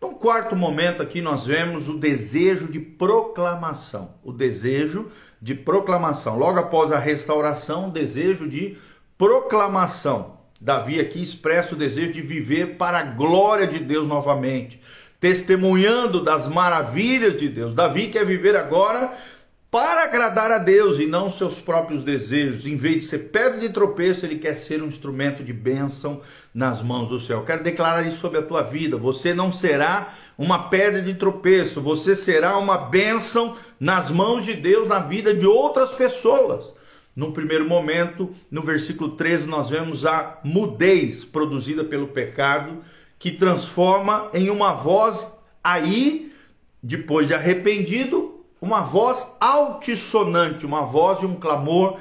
No 0.00 0.14
quarto 0.14 0.56
momento 0.56 1.02
aqui 1.02 1.20
nós 1.20 1.44
vemos 1.44 1.88
o 1.88 1.98
desejo 1.98 2.68
de 2.68 2.80
proclamação. 2.80 4.14
O 4.22 4.32
desejo 4.32 5.10
de 5.40 5.54
proclamação. 5.54 6.38
Logo 6.38 6.58
após 6.58 6.90
a 6.90 6.98
restauração, 6.98 7.88
o 7.88 7.92
desejo 7.92 8.48
de 8.48 8.78
proclamação. 9.18 10.38
Davi 10.60 11.00
aqui 11.00 11.22
expressa 11.22 11.74
o 11.74 11.78
desejo 11.78 12.12
de 12.12 12.22
viver 12.22 12.76
para 12.76 12.98
a 12.98 13.02
glória 13.02 13.66
de 13.66 13.78
Deus 13.78 14.06
novamente, 14.06 14.80
testemunhando 15.18 16.22
das 16.22 16.46
maravilhas 16.46 17.38
de 17.38 17.48
Deus. 17.48 17.74
Davi 17.74 18.08
quer 18.08 18.26
viver 18.26 18.56
agora 18.56 19.12
para 19.70 20.02
agradar 20.02 20.50
a 20.50 20.58
Deus 20.58 20.98
e 20.98 21.06
não 21.06 21.32
seus 21.32 21.60
próprios 21.60 22.02
desejos. 22.02 22.66
Em 22.66 22.76
vez 22.76 22.96
de 22.96 23.02
ser 23.02 23.18
pedra 23.30 23.60
de 23.60 23.68
tropeço, 23.68 24.26
ele 24.26 24.38
quer 24.38 24.56
ser 24.56 24.82
um 24.82 24.88
instrumento 24.88 25.44
de 25.44 25.52
bênção 25.52 26.20
nas 26.52 26.82
mãos 26.82 27.08
do 27.08 27.20
céu. 27.20 27.38
Eu 27.38 27.44
quero 27.44 27.62
declarar 27.62 28.02
isso 28.02 28.18
sobre 28.18 28.40
a 28.40 28.42
tua 28.42 28.62
vida. 28.62 28.96
Você 28.96 29.32
não 29.32 29.52
será 29.52 30.12
uma 30.36 30.68
pedra 30.68 31.00
de 31.00 31.14
tropeço, 31.14 31.80
você 31.80 32.16
será 32.16 32.58
uma 32.58 32.78
bênção 32.78 33.56
nas 33.78 34.10
mãos 34.10 34.44
de 34.44 34.54
Deus 34.54 34.88
na 34.88 34.98
vida 34.98 35.32
de 35.32 35.46
outras 35.46 35.90
pessoas. 35.92 36.72
No 37.14 37.32
primeiro 37.32 37.68
momento, 37.68 38.30
no 38.50 38.62
versículo 38.62 39.10
13, 39.10 39.46
nós 39.46 39.68
vemos 39.68 40.06
a 40.06 40.40
mudez 40.42 41.24
produzida 41.24 41.84
pelo 41.84 42.08
pecado, 42.08 42.78
que 43.18 43.30
transforma 43.30 44.30
em 44.32 44.48
uma 44.48 44.72
voz 44.72 45.30
aí 45.62 46.32
depois 46.82 47.28
de 47.28 47.34
arrependido, 47.34 48.29
uma 48.60 48.82
voz 48.82 49.26
altissonante, 49.40 50.66
uma 50.66 50.82
voz 50.82 51.20
de 51.20 51.26
um 51.26 51.34
clamor 51.36 51.98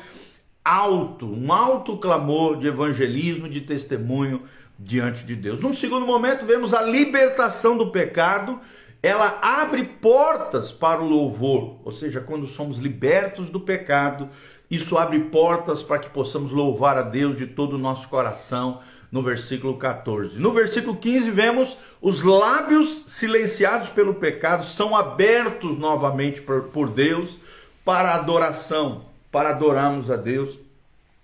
alto, 0.64 1.26
um 1.26 1.52
alto 1.52 1.98
clamor 1.98 2.58
de 2.58 2.68
evangelismo, 2.68 3.48
de 3.48 3.62
testemunho 3.62 4.44
diante 4.78 5.26
de 5.26 5.36
Deus. 5.36 5.60
Num 5.60 5.74
segundo 5.74 6.06
momento, 6.06 6.46
vemos 6.46 6.74
a 6.74 6.82
libertação 6.82 7.78
do 7.78 7.88
pecado, 7.92 8.60
ela 9.02 9.40
abre 9.42 9.84
portas 9.84 10.72
para 10.72 11.02
o 11.02 11.08
louvor, 11.08 11.78
ou 11.84 11.92
seja, 11.92 12.20
quando 12.20 12.48
somos 12.48 12.78
libertos 12.78 13.50
do 13.50 13.60
pecado, 13.60 14.30
isso 14.70 14.98
abre 14.98 15.20
portas 15.20 15.82
para 15.82 16.00
que 16.00 16.10
possamos 16.10 16.52
louvar 16.52 16.98
a 16.98 17.02
Deus 17.02 17.38
de 17.38 17.48
todo 17.48 17.74
o 17.74 17.80
nosso 17.80 18.08
coração, 18.10 18.82
no 19.12 19.24
versículo 19.24 19.78
14. 19.78 20.38
No 20.38 20.52
versículo 20.52 20.96
15, 20.96 21.32
vemos 21.32 21.76
os 22.02 22.22
lábios 22.22 23.04
silenciados 23.08 23.90
pelo 23.90 24.16
pecado 24.16 24.64
são 24.66 24.96
abertos 24.96 25.78
novamente 25.78 26.42
por, 26.42 26.90
Deus 26.90 27.38
para 27.84 28.14
adoração, 28.14 29.06
para 29.32 29.50
adorarmos 29.50 30.12
a 30.12 30.16
Deus 30.16 30.60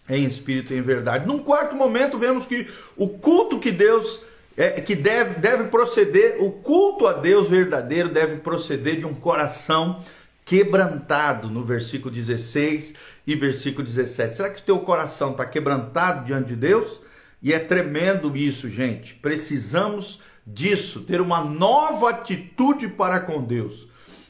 em 0.10 0.26
espírito 0.26 0.74
e 0.74 0.78
em 0.78 0.82
verdade. 0.82 1.28
Num 1.28 1.40
quarto 1.40 1.76
momento, 1.76 2.18
vemos 2.18 2.46
que 2.46 2.68
o 2.96 3.08
culto 3.08 3.60
que 3.60 3.72
Deus 3.72 4.22
é, 4.58 4.80
que 4.80 4.96
deve, 4.96 5.40
deve 5.40 5.66
proceder, 5.66 6.42
o 6.42 6.50
culto 6.50 7.08
a 7.08 7.14
Deus 7.14 7.50
verdadeiro 7.50 8.10
deve 8.10 8.38
proceder 8.38 9.00
de 9.00 9.06
um 9.06 9.14
coração 9.14 10.02
quebrantado, 10.46 11.50
no 11.50 11.64
versículo 11.64 12.14
16 12.14 12.94
e 13.28 13.36
versículo 13.36 13.86
17. 13.86 14.36
Será 14.36 14.50
que 14.50 14.62
o 14.62 14.64
teu 14.64 14.80
coração 14.80 15.32
está 15.32 15.46
quebrantado 15.46 16.26
diante 16.26 16.50
de 16.50 16.56
Deus? 16.56 17.05
E 17.46 17.54
é 17.54 17.60
tremendo 17.60 18.36
isso, 18.36 18.68
gente. 18.68 19.14
Precisamos 19.14 20.20
disso, 20.48 21.02
ter 21.02 21.22
uma 21.22 21.46
nova 21.46 22.10
atitude 22.10 22.88
para 22.88 23.20
com 23.20 23.44
Deus. 23.44 23.88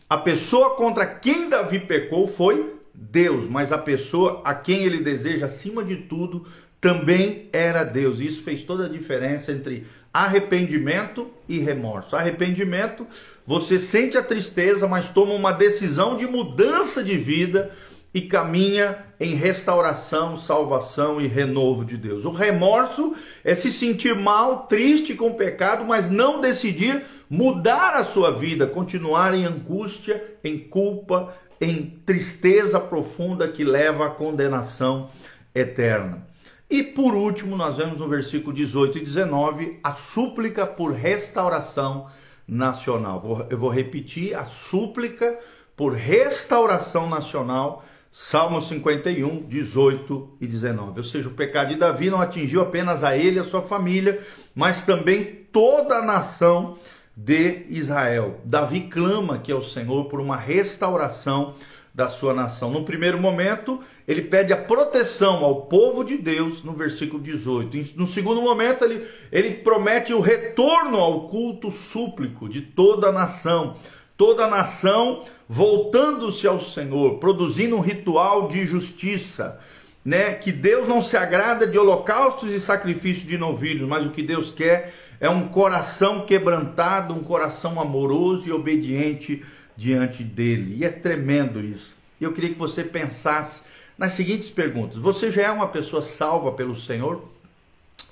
A 0.10 0.18
pessoa 0.18 0.76
contra 0.76 1.06
quem 1.06 1.48
Davi 1.48 1.80
pecou 1.80 2.28
foi 2.28 2.76
Deus, 2.94 3.48
mas 3.48 3.72
a 3.72 3.78
pessoa 3.78 4.42
a 4.44 4.54
quem 4.54 4.84
ele 4.84 5.00
deseja 5.00 5.46
acima 5.46 5.82
de 5.82 5.96
tudo 5.96 6.46
também 6.82 7.48
era 7.54 7.86
Deus. 7.86 8.20
Isso 8.20 8.44
fez 8.44 8.64
toda 8.64 8.86
a 8.86 8.90
diferença 8.90 9.54
entre 9.54 9.88
arrependimento 10.14 11.32
e 11.48 11.58
remorso. 11.60 12.18
Arrependimento, 12.18 13.08
você 13.48 13.80
sente 13.80 14.18
a 14.18 14.24
tristeza, 14.24 14.90
mas 14.90 15.08
toma 15.08 15.32
uma 15.32 15.54
decisão 15.54 16.18
de 16.18 16.28
mudança 16.28 17.02
de 17.02 17.16
vida 17.18 17.72
e 18.16 18.22
caminha 18.22 19.00
em 19.20 19.36
restauração, 19.36 20.38
salvação 20.38 21.20
e 21.20 21.28
renovo 21.28 21.84
de 21.84 21.98
Deus. 21.98 22.24
O 22.24 22.32
remorso 22.32 23.14
é 23.44 23.54
se 23.54 23.74
sentir 23.74 24.16
mal, 24.16 24.68
triste 24.68 25.14
com 25.16 25.32
o 25.32 25.36
pecado, 25.36 25.84
mas 25.84 26.10
não 26.10 26.40
decidir 26.40 27.04
mudar 27.30 27.94
a 27.94 28.06
sua 28.06 28.32
vida, 28.32 28.66
continuar 28.66 29.34
em 29.34 29.44
angústia, 29.44 30.38
em 30.42 30.58
culpa, 30.58 31.36
em 31.60 32.00
tristeza 32.06 32.80
profunda 32.80 33.50
que 33.50 33.66
leva 33.66 34.06
à 34.06 34.10
condenação 34.10 35.10
eterna. 35.54 36.26
E 36.70 36.82
por 36.84 37.14
último, 37.14 37.58
nós 37.58 37.76
vemos 37.76 38.00
no 38.00 38.08
versículo 38.08 38.56
18 38.56 38.98
e 38.98 39.02
19 39.02 39.80
a 39.84 39.92
súplica 39.92 40.66
por 40.66 40.94
restauração 40.94 42.08
nacional. 42.48 43.46
Eu 43.50 43.58
vou 43.58 43.70
repetir 43.70 44.34
a 44.34 44.46
súplica 44.46 45.38
por 45.76 45.94
restauração 45.94 47.10
nacional 47.10 47.84
Salmo 48.18 48.62
51, 48.62 49.42
18 49.42 50.38
e 50.40 50.48
19. 50.48 51.00
Ou 51.00 51.04
seja, 51.04 51.28
o 51.28 51.34
pecado 51.34 51.74
de 51.74 51.76
Davi 51.76 52.10
não 52.10 52.22
atingiu 52.22 52.62
apenas 52.62 53.04
a 53.04 53.18
ele 53.18 53.36
e 53.36 53.40
a 53.40 53.44
sua 53.44 53.62
família, 53.62 54.26
mas 54.56 54.82
também 54.84 55.46
toda 55.52 55.98
a 55.98 56.02
nação 56.02 56.78
de 57.14 57.66
Israel. 57.70 58.40
Davi 58.46 58.88
clama 58.90 59.40
que 59.40 59.52
é 59.52 59.56
o 59.56 59.62
Senhor 59.62 60.06
por 60.06 60.22
uma 60.22 60.38
restauração 60.38 61.56
da 61.94 62.08
sua 62.08 62.34
nação. 62.34 62.72
No 62.72 62.86
primeiro 62.86 63.20
momento, 63.20 63.82
ele 64.08 64.22
pede 64.22 64.54
a 64.54 64.58
proteção 64.58 65.44
ao 65.44 65.64
povo 65.64 66.02
de 66.02 66.18
Deus, 66.18 66.64
no 66.64 66.72
versículo 66.72 67.22
18. 67.22 67.98
No 67.98 68.08
segundo 68.08 68.42
momento, 68.42 68.86
ele, 68.86 69.06
ele 69.30 69.56
promete 69.56 70.14
o 70.14 70.22
retorno 70.22 70.98
ao 71.00 71.28
culto 71.28 71.70
súplico 71.70 72.48
de 72.48 72.62
toda 72.62 73.10
a 73.10 73.12
nação 73.12 73.76
toda 74.18 74.46
a 74.46 74.50
nação 74.50 75.24
voltando-se 75.48 76.48
ao 76.48 76.62
Senhor, 76.62 77.20
produzindo 77.20 77.76
um 77.76 77.82
ritual 77.82 78.48
de 78.48 78.66
justiça, 78.66 79.60
né? 80.04 80.34
Que 80.34 80.52
Deus 80.52 80.88
não 80.88 81.02
se 81.02 81.18
agrada 81.18 81.68
de 81.68 81.78
holocaustos 81.78 82.52
e 82.52 82.60
sacrifícios 82.60 83.28
de 83.28 83.38
novilhos, 83.38 83.88
mas 83.88 84.06
o 84.06 84.12
que 84.12 84.22
Deus 84.22 84.52
quer 84.52 84.94
é 85.20 85.30
um 85.30 85.48
coração 85.48 86.26
quebrantado, 86.26 87.14
um 87.14 87.24
coração 87.24 87.80
amoroso 87.80 88.48
e 88.48 88.52
obediente 88.52 89.44
diante 89.76 90.24
dele. 90.24 90.78
E 90.80 90.86
é 90.86 90.90
tremendo 90.90 91.60
isso. 91.60 91.96
Eu 92.20 92.32
queria 92.32 92.52
que 92.52 92.60
você 92.60 92.84
pensasse 92.84 93.62
nas 93.98 94.14
seguintes 94.14 94.50
perguntas: 94.50 94.98
Você 94.98 95.32
já 95.32 95.44
é 95.44 95.52
uma 95.52 95.68
pessoa 95.68 96.02
salva 96.02 96.52
pelo 96.52 96.76
Senhor? 96.76 97.24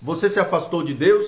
Você 0.02 0.30
se 0.30 0.40
afastou 0.40 0.84
de 0.84 0.94
Deus 0.94 1.26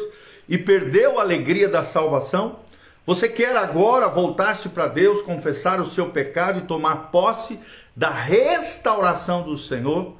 e 0.49 0.57
perdeu 0.57 1.17
a 1.17 1.21
alegria 1.21 1.69
da 1.69 1.83
salvação? 1.83 2.59
Você 3.05 3.29
quer 3.29 3.55
agora 3.55 4.07
voltar-se 4.09 4.67
para 4.69 4.87
Deus, 4.87 5.21
confessar 5.21 5.79
o 5.79 5.87
seu 5.87 6.09
pecado 6.09 6.57
e 6.57 6.63
tomar 6.63 7.11
posse 7.11 7.59
da 7.95 8.09
restauração 8.09 9.43
do 9.43 9.55
Senhor? 9.55 10.17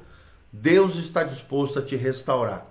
Deus 0.52 0.94
está 0.94 1.24
disposto 1.24 1.80
a 1.80 1.82
te 1.82 1.96
restaurar. 1.96 2.64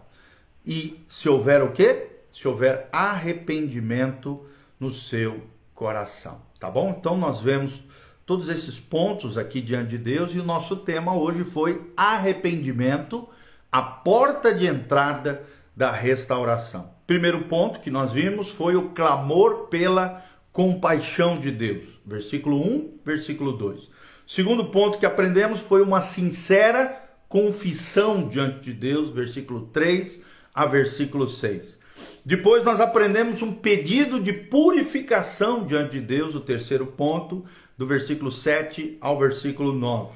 E 0.65 1.04
se 1.10 1.28
houver 1.28 1.62
o 1.62 1.73
quê? 1.73 2.21
Se 2.32 2.47
houver 2.47 2.88
arrependimento 2.93 4.45
no 4.80 4.91
seu 4.91 5.43
coração, 5.73 6.41
tá 6.60 6.71
bom? 6.71 6.95
Então 6.97 7.17
nós 7.17 7.41
vemos 7.41 7.84
todos 8.25 8.47
esses 8.47 8.80
pontos 8.80 9.38
aqui 9.38 9.62
diante 9.62 9.89
de 9.89 9.97
Deus 9.97 10.34
e 10.34 10.39
o 10.39 10.45
nosso 10.45 10.78
tema 10.78 11.13
hoje 11.13 11.43
foi 11.43 11.91
arrependimento, 11.95 13.28
a 13.69 13.82
porta 13.82 14.54
de 14.54 14.65
entrada 14.65 15.43
da 15.75 15.91
restauração. 15.91 16.94
Primeiro 17.07 17.43
ponto 17.43 17.79
que 17.79 17.91
nós 17.91 18.11
vimos 18.11 18.49
foi 18.49 18.75
o 18.75 18.89
clamor 18.89 19.67
pela 19.67 20.25
compaixão 20.51 21.37
de 21.37 21.51
Deus. 21.51 21.83
Versículo 22.05 22.57
1, 22.57 22.99
versículo 23.05 23.51
2. 23.51 23.89
Segundo 24.25 24.65
ponto 24.65 24.97
que 24.97 25.05
aprendemos 25.05 25.59
foi 25.59 25.81
uma 25.81 26.01
sincera 26.01 27.03
confissão 27.29 28.27
diante 28.27 28.61
de 28.61 28.73
Deus, 28.73 29.11
versículo 29.11 29.67
3 29.67 30.19
a 30.53 30.65
versículo 30.65 31.29
6. 31.29 31.77
Depois 32.23 32.63
nós 32.63 32.79
aprendemos 32.79 33.41
um 33.41 33.53
pedido 33.53 34.19
de 34.19 34.33
purificação 34.33 35.63
diante 35.63 35.99
de 35.99 36.01
Deus, 36.01 36.33
o 36.33 36.39
terceiro 36.39 36.87
ponto, 36.87 37.45
do 37.77 37.85
versículo 37.85 38.31
7 38.31 38.97
ao 38.99 39.19
versículo 39.19 39.73
9. 39.73 40.13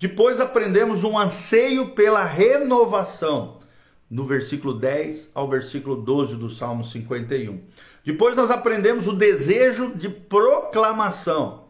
Depois 0.00 0.40
aprendemos 0.40 1.04
um 1.04 1.16
anseio 1.16 1.90
pela 1.90 2.24
renovação, 2.24 3.60
no 4.14 4.24
versículo 4.24 4.74
10 4.74 5.32
ao 5.34 5.48
versículo 5.50 5.96
12 5.96 6.36
do 6.36 6.48
Salmo 6.48 6.84
51. 6.84 7.60
Depois 8.04 8.36
nós 8.36 8.48
aprendemos 8.48 9.08
o 9.08 9.12
desejo 9.12 9.92
de 9.92 10.08
proclamação, 10.08 11.64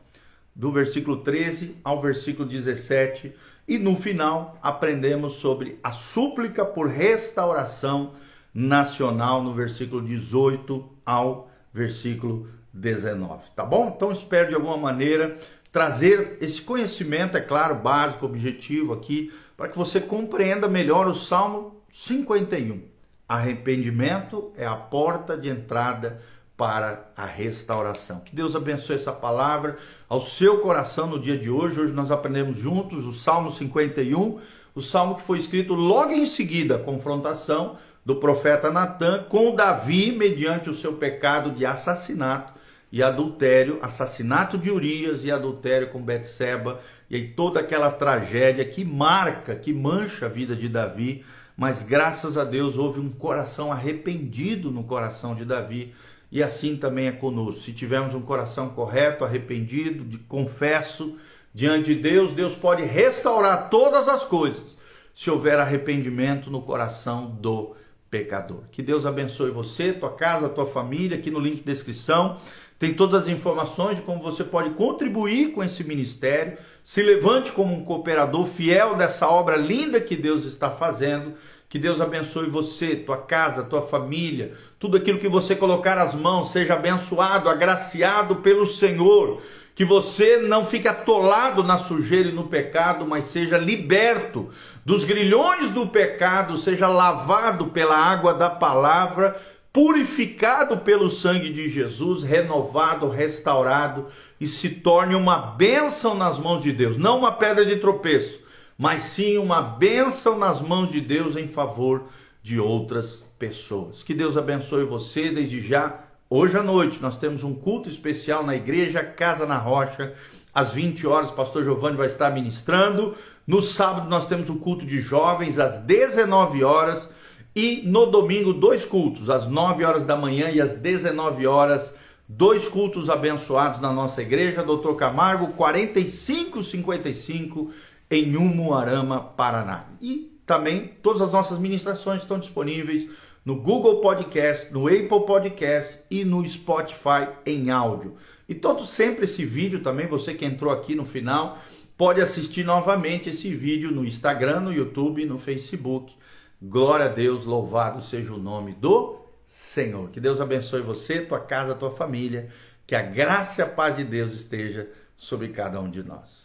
do 0.54 0.70
versículo 0.70 1.16
13 1.22 1.74
ao 1.82 2.02
versículo 2.02 2.46
17. 2.46 3.32
E 3.66 3.78
no 3.78 3.96
final 3.96 4.58
aprendemos 4.62 5.36
sobre 5.36 5.78
a 5.82 5.90
súplica 5.90 6.66
por 6.66 6.86
restauração 6.86 8.12
nacional, 8.52 9.42
no 9.42 9.54
versículo 9.54 10.02
18 10.02 10.86
ao 11.02 11.50
versículo 11.72 12.46
19. 12.74 13.52
Tá 13.56 13.64
bom? 13.64 13.90
Então 13.96 14.12
espero 14.12 14.50
de 14.50 14.54
alguma 14.54 14.76
maneira 14.76 15.34
trazer 15.72 16.36
esse 16.42 16.60
conhecimento, 16.60 17.38
é 17.38 17.40
claro, 17.40 17.76
básico, 17.76 18.26
objetivo 18.26 18.92
aqui, 18.92 19.32
para 19.56 19.70
que 19.70 19.78
você 19.78 19.98
compreenda 19.98 20.68
melhor 20.68 21.08
o 21.08 21.14
Salmo 21.14 21.82
51. 21.94 22.82
Arrependimento 23.28 24.52
é 24.56 24.66
a 24.66 24.74
porta 24.74 25.36
de 25.36 25.48
entrada 25.48 26.20
para 26.56 27.10
a 27.16 27.24
restauração. 27.24 28.20
Que 28.20 28.34
Deus 28.34 28.56
abençoe 28.56 28.96
essa 28.96 29.12
palavra 29.12 29.76
ao 30.08 30.24
seu 30.24 30.58
coração 30.58 31.06
no 31.06 31.20
dia 31.20 31.38
de 31.38 31.48
hoje. 31.48 31.80
Hoje 31.80 31.92
nós 31.92 32.10
aprendemos 32.10 32.58
juntos 32.58 33.04
o 33.04 33.12
Salmo 33.12 33.52
51, 33.52 34.40
o 34.74 34.82
salmo 34.82 35.14
que 35.14 35.22
foi 35.22 35.38
escrito 35.38 35.72
logo 35.72 36.10
em 36.10 36.26
seguida 36.26 36.76
a 36.76 36.80
confrontação 36.80 37.78
do 38.04 38.16
profeta 38.16 38.70
Natan 38.70 39.24
com 39.28 39.54
Davi 39.54 40.12
mediante 40.12 40.68
o 40.68 40.74
seu 40.74 40.94
pecado 40.94 41.52
de 41.52 41.64
assassinato 41.64 42.52
e 42.90 43.02
adultério, 43.02 43.78
assassinato 43.82 44.58
de 44.58 44.70
Urias 44.70 45.24
e 45.24 45.30
adultério 45.30 45.90
com 45.90 46.02
Betseba, 46.02 46.80
e 47.08 47.16
aí 47.16 47.28
toda 47.28 47.60
aquela 47.60 47.90
tragédia 47.90 48.64
que 48.64 48.84
marca, 48.84 49.56
que 49.56 49.72
mancha 49.72 50.26
a 50.26 50.28
vida 50.28 50.54
de 50.54 50.68
Davi 50.68 51.24
mas 51.56 51.82
graças 51.82 52.36
a 52.36 52.44
Deus 52.44 52.76
houve 52.76 53.00
um 53.00 53.10
coração 53.10 53.72
arrependido 53.72 54.70
no 54.70 54.84
coração 54.84 55.34
de 55.34 55.44
Davi, 55.44 55.94
e 56.30 56.42
assim 56.42 56.76
também 56.76 57.06
é 57.06 57.12
conosco. 57.12 57.62
Se 57.62 57.72
tivermos 57.72 58.14
um 58.14 58.22
coração 58.22 58.70
correto, 58.70 59.24
arrependido, 59.24 60.04
de 60.04 60.18
confesso 60.18 61.16
diante 61.54 61.94
de 61.94 62.00
Deus, 62.00 62.34
Deus 62.34 62.54
pode 62.54 62.82
restaurar 62.82 63.70
todas 63.70 64.08
as 64.08 64.24
coisas, 64.24 64.76
se 65.14 65.30
houver 65.30 65.60
arrependimento 65.60 66.50
no 66.50 66.62
coração 66.62 67.30
do 67.30 67.76
pecador. 68.10 68.62
Que 68.72 68.82
Deus 68.82 69.06
abençoe 69.06 69.50
você, 69.50 69.92
tua 69.92 70.12
casa, 70.12 70.48
tua 70.48 70.66
família, 70.66 71.16
aqui 71.16 71.30
no 71.30 71.38
link 71.38 71.56
de 71.56 71.62
descrição 71.62 72.38
tem 72.78 72.92
todas 72.92 73.22
as 73.22 73.28
informações 73.28 73.96
de 73.96 74.02
como 74.02 74.22
você 74.22 74.42
pode 74.42 74.70
contribuir 74.70 75.52
com 75.52 75.62
esse 75.62 75.84
ministério. 75.84 76.58
Se 76.82 77.02
levante 77.02 77.52
como 77.52 77.74
um 77.74 77.84
cooperador 77.84 78.46
fiel 78.46 78.96
dessa 78.96 79.28
obra 79.28 79.56
linda 79.56 80.00
que 80.00 80.16
Deus 80.16 80.44
está 80.44 80.70
fazendo. 80.70 81.34
Que 81.68 81.78
Deus 81.78 82.00
abençoe 82.00 82.48
você, 82.48 82.94
tua 82.94 83.16
casa, 83.16 83.64
tua 83.64 83.82
família, 83.82 84.52
tudo 84.78 84.96
aquilo 84.96 85.18
que 85.18 85.28
você 85.28 85.56
colocar 85.56 85.98
as 85.98 86.14
mãos, 86.14 86.52
seja 86.52 86.74
abençoado, 86.74 87.48
agraciado 87.48 88.36
pelo 88.36 88.64
Senhor. 88.64 89.42
Que 89.74 89.84
você 89.84 90.36
não 90.36 90.64
fique 90.64 90.86
atolado 90.86 91.64
na 91.64 91.78
sujeira 91.78 92.28
e 92.28 92.32
no 92.32 92.44
pecado, 92.46 93.04
mas 93.04 93.24
seja 93.24 93.58
liberto 93.58 94.50
dos 94.84 95.02
grilhões 95.02 95.72
do 95.72 95.88
pecado, 95.88 96.56
seja 96.58 96.86
lavado 96.86 97.66
pela 97.66 97.96
água 97.96 98.32
da 98.32 98.50
palavra 98.50 99.34
purificado 99.74 100.76
pelo 100.76 101.10
sangue 101.10 101.52
de 101.52 101.68
Jesus, 101.68 102.22
renovado, 102.22 103.08
restaurado 103.08 104.06
e 104.40 104.46
se 104.46 104.68
torne 104.70 105.16
uma 105.16 105.36
bênção 105.36 106.14
nas 106.14 106.38
mãos 106.38 106.62
de 106.62 106.72
Deus, 106.72 106.96
não 106.96 107.18
uma 107.18 107.32
pedra 107.32 107.66
de 107.66 107.74
tropeço, 107.78 108.38
mas 108.78 109.02
sim 109.02 109.36
uma 109.36 109.60
bênção 109.60 110.38
nas 110.38 110.60
mãos 110.60 110.92
de 110.92 111.00
Deus 111.00 111.36
em 111.36 111.48
favor 111.48 112.04
de 112.40 112.60
outras 112.60 113.24
pessoas. 113.36 114.04
Que 114.04 114.14
Deus 114.14 114.36
abençoe 114.36 114.84
você 114.84 115.30
desde 115.30 115.60
já. 115.60 116.04
Hoje 116.30 116.56
à 116.56 116.62
noite 116.62 117.02
nós 117.02 117.18
temos 117.18 117.42
um 117.42 117.52
culto 117.52 117.88
especial 117.88 118.46
na 118.46 118.54
igreja 118.54 119.02
Casa 119.02 119.44
na 119.44 119.58
Rocha, 119.58 120.14
às 120.54 120.70
20 120.70 121.04
horas, 121.04 121.32
pastor 121.32 121.64
Giovanni 121.64 121.96
vai 121.96 122.06
estar 122.06 122.30
ministrando. 122.30 123.16
No 123.44 123.60
sábado 123.60 124.08
nós 124.08 124.28
temos 124.28 124.48
o 124.48 124.54
culto 124.54 124.86
de 124.86 125.00
jovens 125.00 125.58
às 125.58 125.78
19 125.78 126.62
horas 126.62 127.08
e 127.54 127.82
no 127.84 128.06
domingo, 128.06 128.52
dois 128.52 128.84
cultos, 128.84 129.30
às 129.30 129.46
9 129.46 129.84
horas 129.84 130.04
da 130.04 130.16
manhã 130.16 130.50
e 130.50 130.60
às 130.60 130.76
19 130.76 131.46
horas. 131.46 131.94
Dois 132.26 132.66
cultos 132.66 133.10
abençoados 133.10 133.80
na 133.80 133.92
nossa 133.92 134.22
igreja, 134.22 134.62
Doutor 134.62 134.96
Camargo, 134.96 135.48
4555, 135.48 137.70
em 138.10 138.34
Umuarama, 138.36 139.20
Paraná. 139.20 139.84
E 140.00 140.32
também 140.46 140.92
todas 141.02 141.20
as 141.22 141.32
nossas 141.32 141.58
ministrações 141.58 142.22
estão 142.22 142.38
disponíveis 142.38 143.08
no 143.44 143.56
Google 143.56 144.00
Podcast, 144.00 144.72
no 144.72 144.86
Apple 144.86 145.26
Podcast 145.26 145.98
e 146.10 146.24
no 146.24 146.46
Spotify 146.48 147.28
em 147.44 147.70
áudio. 147.70 148.14
E 148.48 148.54
todo 148.54 148.86
sempre 148.86 149.26
esse 149.26 149.44
vídeo 149.44 149.80
também, 149.80 150.06
você 150.06 150.32
que 150.32 150.46
entrou 150.46 150.72
aqui 150.72 150.94
no 150.94 151.04
final, 151.04 151.58
pode 151.96 152.20
assistir 152.20 152.64
novamente 152.64 153.28
esse 153.28 153.54
vídeo 153.54 153.90
no 153.90 154.04
Instagram, 154.04 154.60
no 154.60 154.72
YouTube, 154.72 155.24
no 155.26 155.38
Facebook. 155.38 156.14
Glória 156.60 157.06
a 157.06 157.08
Deus, 157.08 157.44
louvado 157.44 158.02
seja 158.02 158.32
o 158.32 158.38
nome 158.38 158.72
do 158.72 159.20
Senhor. 159.48 160.10
Que 160.10 160.20
Deus 160.20 160.40
abençoe 160.40 160.80
você, 160.80 161.24
tua 161.24 161.40
casa, 161.40 161.74
tua 161.74 161.90
família. 161.90 162.50
Que 162.86 162.94
a 162.94 163.02
graça 163.02 163.60
e 163.60 163.64
a 163.64 163.68
paz 163.68 163.96
de 163.96 164.04
Deus 164.04 164.32
esteja 164.32 164.88
sobre 165.16 165.48
cada 165.48 165.80
um 165.80 165.90
de 165.90 166.02
nós. 166.02 166.43